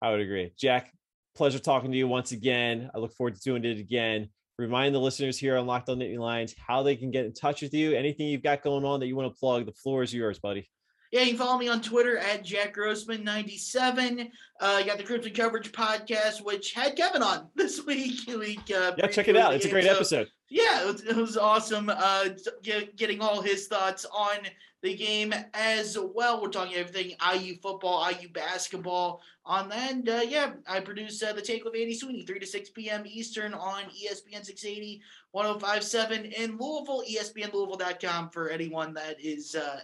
I 0.04 0.12
would 0.12 0.20
agree. 0.20 0.52
Jack, 0.60 0.92
pleasure 1.34 1.60
talking 1.60 1.90
to 1.90 1.98
you 1.98 2.10
once 2.10 2.34
again. 2.34 2.92
I 2.94 2.98
look 2.98 3.14
forward 3.14 3.36
to 3.36 3.42
doing 3.42 3.64
it 3.64 3.80
again. 3.80 4.28
Remind 4.60 4.94
the 4.94 5.00
listeners 5.00 5.38
here 5.38 5.56
on 5.56 5.66
Locked 5.66 5.88
On 5.88 5.98
Nittany 5.98 6.20
Lions 6.20 6.54
how 6.58 6.84
they 6.84 6.98
can 6.98 7.10
get 7.10 7.26
in 7.26 7.34
touch 7.34 7.62
with 7.62 7.74
you. 7.74 7.94
Anything 7.94 8.28
you've 8.28 8.44
got 8.44 8.64
going 8.64 8.84
on 8.84 9.00
that 9.00 9.08
you 9.08 9.16
want 9.16 9.34
to 9.34 9.40
plug, 9.40 9.66
the 9.66 9.72
floor 9.72 10.04
is 10.04 10.14
yours, 10.14 10.40
buddy. 10.40 10.70
Yeah, 11.14 11.22
you 11.22 11.28
can 11.28 11.38
follow 11.38 11.60
me 11.60 11.68
on 11.68 11.80
Twitter 11.80 12.18
at 12.18 12.44
Jack 12.44 12.76
Grossman97. 12.76 14.32
Uh, 14.60 14.78
you 14.80 14.86
got 14.88 14.98
the 14.98 15.04
Crimson 15.04 15.32
Coverage 15.32 15.72
podcast, 15.72 16.42
which 16.42 16.74
had 16.74 16.96
Kevin 16.96 17.22
on 17.22 17.50
this 17.56 17.86
week. 17.86 18.22
week 18.28 18.72
uh, 18.76 18.94
yeah, 18.98 19.06
check 19.06 19.28
it 19.28 19.38
out. 19.38 19.54
It's 19.54 19.66
a 19.66 19.70
great 19.70 19.84
so, 19.84 19.92
episode. 19.92 20.28
Yeah, 20.50 20.82
it 20.82 20.88
was, 20.88 21.04
it 21.04 21.16
was 21.16 21.38
awesome. 21.38 21.92
Uh, 21.96 22.30
get, 22.64 22.96
getting 22.96 23.22
all 23.22 23.44
his 23.44 23.68
thoughts 23.68 24.08
on 24.12 24.38
the 24.82 24.96
game 24.96 25.36
as 25.54 26.00
well. 26.00 26.42
We're 26.42 26.50
talking 26.50 26.78
everything 26.78 27.16
IU 27.32 27.58
football, 27.62 28.10
IU 28.10 28.30
basketball 28.30 29.22
on 29.46 29.70
that. 29.70 29.92
And 29.92 30.10
uh, 30.10 30.22
yeah, 30.28 30.54
I 30.68 30.80
produce 30.80 31.22
uh, 31.22 31.34
the 31.34 31.44
take 31.44 31.64
with 31.64 31.76
Andy 31.76 31.94
Sweeney, 31.94 32.26
3 32.26 32.40
to 32.40 32.48
6 32.48 32.72
p.m. 32.72 33.04
Eastern 33.06 33.54
on 33.54 33.84
ESPN 33.84 34.44
680, 34.44 35.00
1057 35.32 36.26
in 36.26 36.58
Louisville, 36.58 37.04
ESPNLouisville.com 37.08 38.32
for 38.32 38.50
anyone 38.50 38.96
that 38.96 39.24
is 39.24 39.54
uh, 39.54 39.80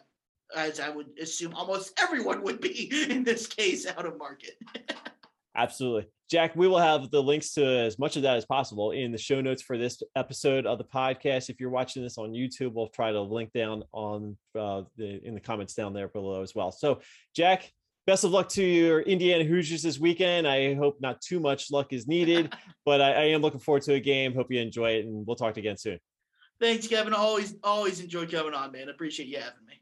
as 0.56 0.80
I 0.80 0.90
would 0.90 1.08
assume 1.22 1.54
almost 1.54 2.00
everyone 2.00 2.42
would 2.44 2.62
be 2.62 2.92
in 3.10 3.24
this 3.24 3.48
case 3.48 3.88
out 3.88 4.06
of 4.06 4.18
market. 4.18 4.58
Absolutely. 5.56 6.08
Jack, 6.30 6.56
we 6.56 6.68
will 6.68 6.78
have 6.78 7.10
the 7.10 7.22
links 7.22 7.54
to 7.54 7.66
as 7.66 7.98
much 7.98 8.16
of 8.16 8.22
that 8.22 8.38
as 8.38 8.46
possible 8.46 8.92
in 8.92 9.12
the 9.12 9.18
show 9.18 9.42
notes 9.42 9.64
for 9.64 9.78
this 9.78 10.02
episode 10.16 10.68
of 10.68 10.78
the 10.78 10.84
podcast. 10.84 11.50
If 11.50 11.60
you're 11.60 11.72
watching 11.72 12.04
this 12.04 12.20
on 12.20 12.32
YouTube, 12.32 12.74
we'll 12.74 12.90
try 12.90 13.12
to 13.12 13.20
link 13.20 13.52
down 13.52 13.84
on 13.92 14.38
uh, 14.58 14.84
the 14.96 15.20
in 15.26 15.34
the 15.34 15.40
comments 15.40 15.74
down 15.74 15.92
there 15.92 16.08
below 16.08 16.44
as 16.44 16.54
well. 16.54 16.72
So, 16.72 17.02
Jack, 17.36 17.72
best 18.06 18.24
of 18.24 18.32
luck 18.32 18.48
to 18.50 18.64
your 18.64 19.02
Indiana 19.02 19.44
Hoosiers 19.44 19.82
this 19.82 20.00
weekend. 20.00 20.48
I 20.48 20.76
hope 20.76 20.98
not 21.02 21.20
too 21.20 21.40
much 21.40 21.72
luck 21.72 21.94
is 21.94 22.08
needed, 22.08 22.54
but 22.86 23.02
I, 23.02 23.12
I 23.14 23.24
am 23.30 23.42
looking 23.42 23.60
forward 23.60 23.82
to 23.84 23.96
a 23.96 24.00
game. 24.00 24.36
Hope 24.36 24.52
you 24.52 24.62
enjoy 24.62 24.92
it, 24.92 25.06
and 25.06 25.26
we'll 25.26 25.36
talk 25.36 25.56
to 25.56 25.62
you 25.62 25.68
again 25.68 25.78
soon. 25.78 26.00
Thanks, 26.62 26.88
Kevin. 26.88 27.14
Always, 27.14 27.56
always 27.64 28.02
enjoy 28.02 28.28
coming 28.28 28.54
on, 28.54 28.72
man. 28.72 28.90
Appreciate 28.90 29.30
you 29.30 29.38
having 29.38 29.66
me. 29.66 29.82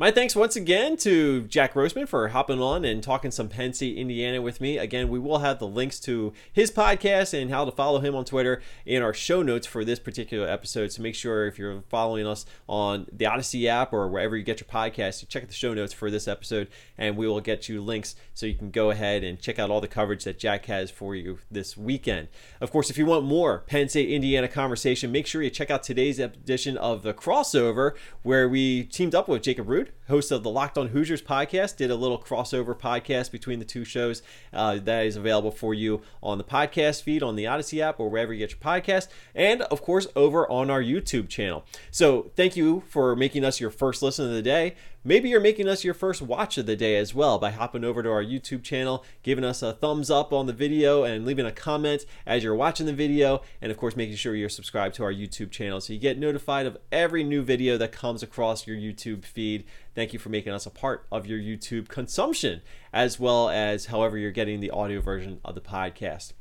My 0.00 0.10
thanks 0.10 0.34
once 0.34 0.56
again 0.56 0.96
to 0.96 1.42
Jack 1.42 1.74
Grossman 1.74 2.06
for 2.06 2.28
hopping 2.28 2.58
on 2.58 2.86
and 2.86 3.02
talking 3.02 3.30
some 3.30 3.50
Penn 3.50 3.74
State, 3.74 3.98
Indiana 3.98 4.40
with 4.40 4.58
me. 4.58 4.78
Again, 4.78 5.10
we 5.10 5.18
will 5.18 5.40
have 5.40 5.58
the 5.58 5.66
links 5.66 6.00
to 6.00 6.32
his 6.50 6.70
podcast 6.70 7.38
and 7.38 7.50
how 7.50 7.66
to 7.66 7.70
follow 7.70 8.00
him 8.00 8.14
on 8.14 8.24
Twitter 8.24 8.62
in 8.86 9.02
our 9.02 9.12
show 9.12 9.42
notes 9.42 9.66
for 9.66 9.84
this 9.84 9.98
particular 9.98 10.48
episode. 10.48 10.90
So 10.90 11.02
make 11.02 11.14
sure 11.14 11.46
if 11.46 11.58
you're 11.58 11.82
following 11.90 12.26
us 12.26 12.46
on 12.66 13.08
the 13.12 13.26
Odyssey 13.26 13.68
app 13.68 13.92
or 13.92 14.08
wherever 14.08 14.38
you 14.38 14.42
get 14.42 14.58
your 14.58 14.68
podcast, 14.68 15.20
you 15.20 15.28
check 15.28 15.42
out 15.42 15.50
the 15.50 15.54
show 15.54 15.74
notes 15.74 15.92
for 15.92 16.10
this 16.10 16.26
episode, 16.26 16.68
and 16.96 17.18
we 17.18 17.28
will 17.28 17.42
get 17.42 17.68
you 17.68 17.82
links 17.82 18.16
so 18.32 18.46
you 18.46 18.54
can 18.54 18.70
go 18.70 18.88
ahead 18.88 19.22
and 19.22 19.38
check 19.38 19.58
out 19.58 19.68
all 19.68 19.82
the 19.82 19.86
coverage 19.86 20.24
that 20.24 20.38
Jack 20.38 20.64
has 20.64 20.90
for 20.90 21.14
you 21.14 21.40
this 21.50 21.76
weekend. 21.76 22.28
Of 22.62 22.70
course, 22.70 22.88
if 22.88 22.96
you 22.96 23.04
want 23.04 23.26
more 23.26 23.64
Penn 23.66 23.90
State, 23.90 24.08
Indiana 24.08 24.48
conversation, 24.48 25.12
make 25.12 25.26
sure 25.26 25.42
you 25.42 25.50
check 25.50 25.70
out 25.70 25.82
today's 25.82 26.18
edition 26.18 26.78
of 26.78 27.02
the 27.02 27.12
crossover 27.12 27.92
where 28.22 28.48
we 28.48 28.84
teamed 28.84 29.14
up 29.14 29.28
with 29.28 29.42
Jacob 29.42 29.68
Host 30.08 30.30
of 30.30 30.42
the 30.42 30.50
Locked 30.50 30.78
On 30.78 30.88
Hoosiers 30.88 31.22
podcast, 31.22 31.76
did 31.76 31.90
a 31.90 31.94
little 31.94 32.18
crossover 32.18 32.78
podcast 32.78 33.30
between 33.30 33.58
the 33.58 33.64
two 33.64 33.84
shows. 33.84 34.22
Uh, 34.52 34.78
that 34.78 35.06
is 35.06 35.16
available 35.16 35.50
for 35.50 35.74
you 35.74 36.02
on 36.22 36.38
the 36.38 36.44
podcast 36.44 37.02
feed 37.02 37.22
on 37.22 37.36
the 37.36 37.46
Odyssey 37.46 37.80
app 37.82 38.00
or 38.00 38.08
wherever 38.08 38.32
you 38.32 38.38
get 38.40 38.50
your 38.50 38.60
podcast, 38.60 39.08
and 39.34 39.62
of 39.62 39.82
course 39.82 40.06
over 40.16 40.50
on 40.50 40.70
our 40.70 40.82
YouTube 40.82 41.28
channel. 41.28 41.64
So 41.90 42.30
thank 42.36 42.56
you 42.56 42.82
for 42.88 43.14
making 43.16 43.44
us 43.44 43.60
your 43.60 43.70
first 43.70 44.02
listen 44.02 44.26
of 44.26 44.32
the 44.32 44.42
day. 44.42 44.74
Maybe 45.02 45.30
you're 45.30 45.40
making 45.40 45.66
us 45.66 45.82
your 45.82 45.94
first 45.94 46.20
watch 46.20 46.58
of 46.58 46.66
the 46.66 46.76
day 46.76 46.98
as 46.98 47.14
well 47.14 47.38
by 47.38 47.52
hopping 47.52 47.84
over 47.84 48.02
to 48.02 48.10
our 48.10 48.22
YouTube 48.22 48.62
channel, 48.62 49.02
giving 49.22 49.44
us 49.44 49.62
a 49.62 49.72
thumbs 49.72 50.10
up 50.10 50.30
on 50.30 50.44
the 50.44 50.52
video, 50.52 51.04
and 51.04 51.24
leaving 51.24 51.46
a 51.46 51.52
comment 51.52 52.04
as 52.26 52.44
you're 52.44 52.54
watching 52.54 52.84
the 52.84 52.92
video. 52.92 53.40
And 53.62 53.72
of 53.72 53.78
course, 53.78 53.96
making 53.96 54.16
sure 54.16 54.34
you're 54.34 54.50
subscribed 54.50 54.94
to 54.96 55.04
our 55.04 55.12
YouTube 55.12 55.50
channel 55.50 55.80
so 55.80 55.94
you 55.94 55.98
get 55.98 56.18
notified 56.18 56.66
of 56.66 56.76
every 56.92 57.24
new 57.24 57.40
video 57.40 57.78
that 57.78 57.92
comes 57.92 58.22
across 58.22 58.66
your 58.66 58.76
YouTube 58.76 59.24
feed. 59.24 59.64
Thank 59.94 60.12
you 60.12 60.18
for 60.18 60.28
making 60.28 60.52
us 60.52 60.66
a 60.66 60.70
part 60.70 61.06
of 61.10 61.26
your 61.26 61.38
YouTube 61.38 61.88
consumption, 61.88 62.60
as 62.92 63.18
well 63.18 63.48
as 63.48 63.86
however 63.86 64.18
you're 64.18 64.30
getting 64.30 64.60
the 64.60 64.70
audio 64.70 65.00
version 65.00 65.40
of 65.46 65.54
the 65.54 65.62
podcast. 65.62 66.34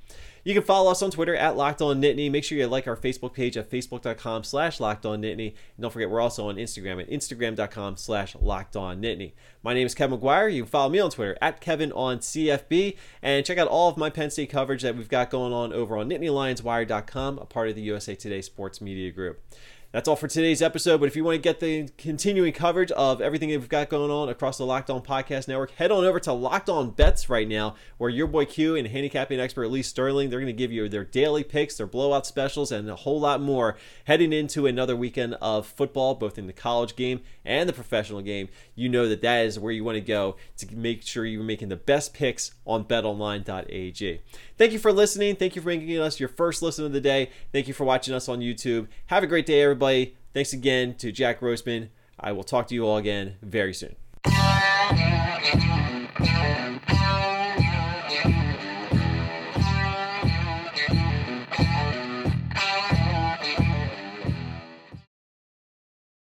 You 0.44 0.54
can 0.54 0.64
follow 0.64 0.92
us 0.92 1.02
on 1.02 1.12
Twitter 1.12 1.36
at 1.36 1.58
Locked 1.58 1.82
On 1.82 2.02
Nittany. 2.02 2.32
Make 2.32 2.44
sure 2.44 2.58
you 2.58 2.68
like 2.68 2.88
our 2.88 2.96
Facebook 2.96 3.34
page 3.34 3.58
at 3.58 3.70
facebook.com 3.70 4.44
slash 4.44 4.80
Locked 4.80 5.06
On 5.06 5.22
Nittany. 5.22 5.48
And 5.50 5.82
don't 5.82 5.92
forget, 5.92 6.10
we're 6.10 6.22
also 6.22 6.48
on 6.50 6.56
Instagram 6.56 7.02
at 7.02 7.10
instagram.com 7.10 7.98
slash 7.98 8.36
Locked 8.36 8.76
On 8.76 9.02
Nittany. 9.02 9.34
My 9.64 9.74
name 9.74 9.86
is 9.86 9.96
Kevin 9.96 10.20
McGuire. 10.20 10.54
You 10.54 10.64
can 10.64 10.70
follow 10.72 10.90
me 10.90 11.00
on 11.00 11.12
Twitter 11.12 11.38
at 11.42 11.60
Kevin 11.62 11.92
on 11.92 12.20
CFB. 12.20 12.98
And 13.22 13.46
check 13.46 13.58
out 13.58 13.68
all 13.68 13.90
of 13.90 13.98
my 13.98 14.10
Penn 14.10 14.32
State 14.32 14.50
coverage 14.50 14.84
that 14.84 14.96
we've 14.96 15.10
got 15.10 15.30
going 15.30 15.54
on 15.54 15.74
over 15.74 15.98
on 15.98 16.10
NittanyLionsWire.com, 16.10 17.40
a 17.40 17.46
part 17.46 17.70
of 17.70 17.76
the 17.76 17.82
USA 17.82 18.16
Today 18.16 18.42
Sports 18.42 18.82
Media 18.82 19.12
Group. 19.12 19.42
That's 19.92 20.08
all 20.08 20.16
for 20.16 20.28
today's 20.28 20.62
episode. 20.62 21.00
But 21.00 21.08
if 21.08 21.16
you 21.16 21.24
want 21.24 21.38
to 21.38 21.42
get 21.42 21.60
the 21.60 21.90
continuing 21.98 22.54
coverage 22.54 22.92
of 22.92 23.22
everything 23.22 23.50
that 23.50 23.58
we've 23.58 23.68
got 23.68 23.90
going 23.90 24.12
on 24.12 24.30
across 24.30 24.60
the 24.60 24.66
Locked 24.66 24.92
On 24.92 25.02
Podcast 25.02 25.48
Network, 25.48 25.72
head 25.72 25.92
on 25.92 26.06
over 26.06 26.20
to 26.20 26.32
Locked 26.32 26.70
On 26.70 26.92
Bets 26.92 27.28
right 27.28 27.48
now, 27.48 27.74
where 27.98 28.12
your 28.12 28.28
boy 28.28 28.46
Q 28.46 28.76
and 28.76 28.88
handicapping 28.88 29.40
expert 29.40 29.68
Lee 29.70 29.82
Sterling, 29.82 30.30
they're 30.30 30.40
going 30.40 30.46
to 30.46 30.54
give 30.54 30.72
you 30.72 30.88
their 30.90 31.04
daily 31.04 31.44
picks, 31.44 31.76
their 31.78 31.88
blowout 31.88 32.28
specials, 32.28 32.72
and 32.72 32.88
a 32.88 32.98
whole 32.98 33.20
lot 33.20 33.42
more 33.42 33.78
heading 34.04 34.32
into 34.32 34.68
another 34.68 34.96
weekend 34.96 35.34
of 35.42 35.66
football, 35.66 36.14
both 36.14 36.38
in 36.38 36.46
the 36.46 36.54
college 36.54 36.96
game 36.96 37.22
and 37.44 37.68
the 37.68 37.74
professional 37.74 38.22
game. 38.22 38.48
You 38.76 38.90
know 38.90 39.10
that 39.10 39.24
that 39.24 39.48
is 39.48 39.58
where 39.58 39.74
you 39.74 39.84
want 39.84 39.96
to 39.96 40.02
go 40.02 40.36
to 40.58 40.76
make 40.76 41.02
sure 41.02 41.26
you're 41.26 41.42
making 41.42 41.70
the 41.70 41.76
best 41.76 42.14
picks 42.14 42.52
on 42.64 42.84
betonline.ag. 42.84 44.22
Thank 44.56 44.72
you 44.72 44.78
for 44.78 44.94
listening. 44.94 45.36
Thank 45.36 45.56
you 45.56 45.64
for 45.64 45.70
making 45.70 45.98
us 45.98 46.20
your 46.20 46.30
first 46.30 46.62
listen 46.62 46.86
of 46.86 46.92
the 46.92 47.02
day. 47.02 47.32
Thank 47.52 47.68
you 47.68 47.74
for 47.74 47.86
watching 47.86 48.14
us 48.14 48.30
on 48.30 48.42
YouTube. 48.42 48.88
Have 49.08 49.24
a 49.24 49.28
great 49.28 49.48
day, 49.48 49.64
everybody 49.64 49.79
everybody. 49.80 50.14
Thanks 50.34 50.52
again 50.52 50.94
to 50.96 51.10
Jack 51.10 51.40
Grossman. 51.40 51.90
I 52.20 52.34
will 52.34 52.44
talk 52.44 52.68
to 52.68 52.76
you 52.76 52.86
all 52.86 52.98
again 52.98 53.36
very 53.42 53.74
soon. 53.74 53.96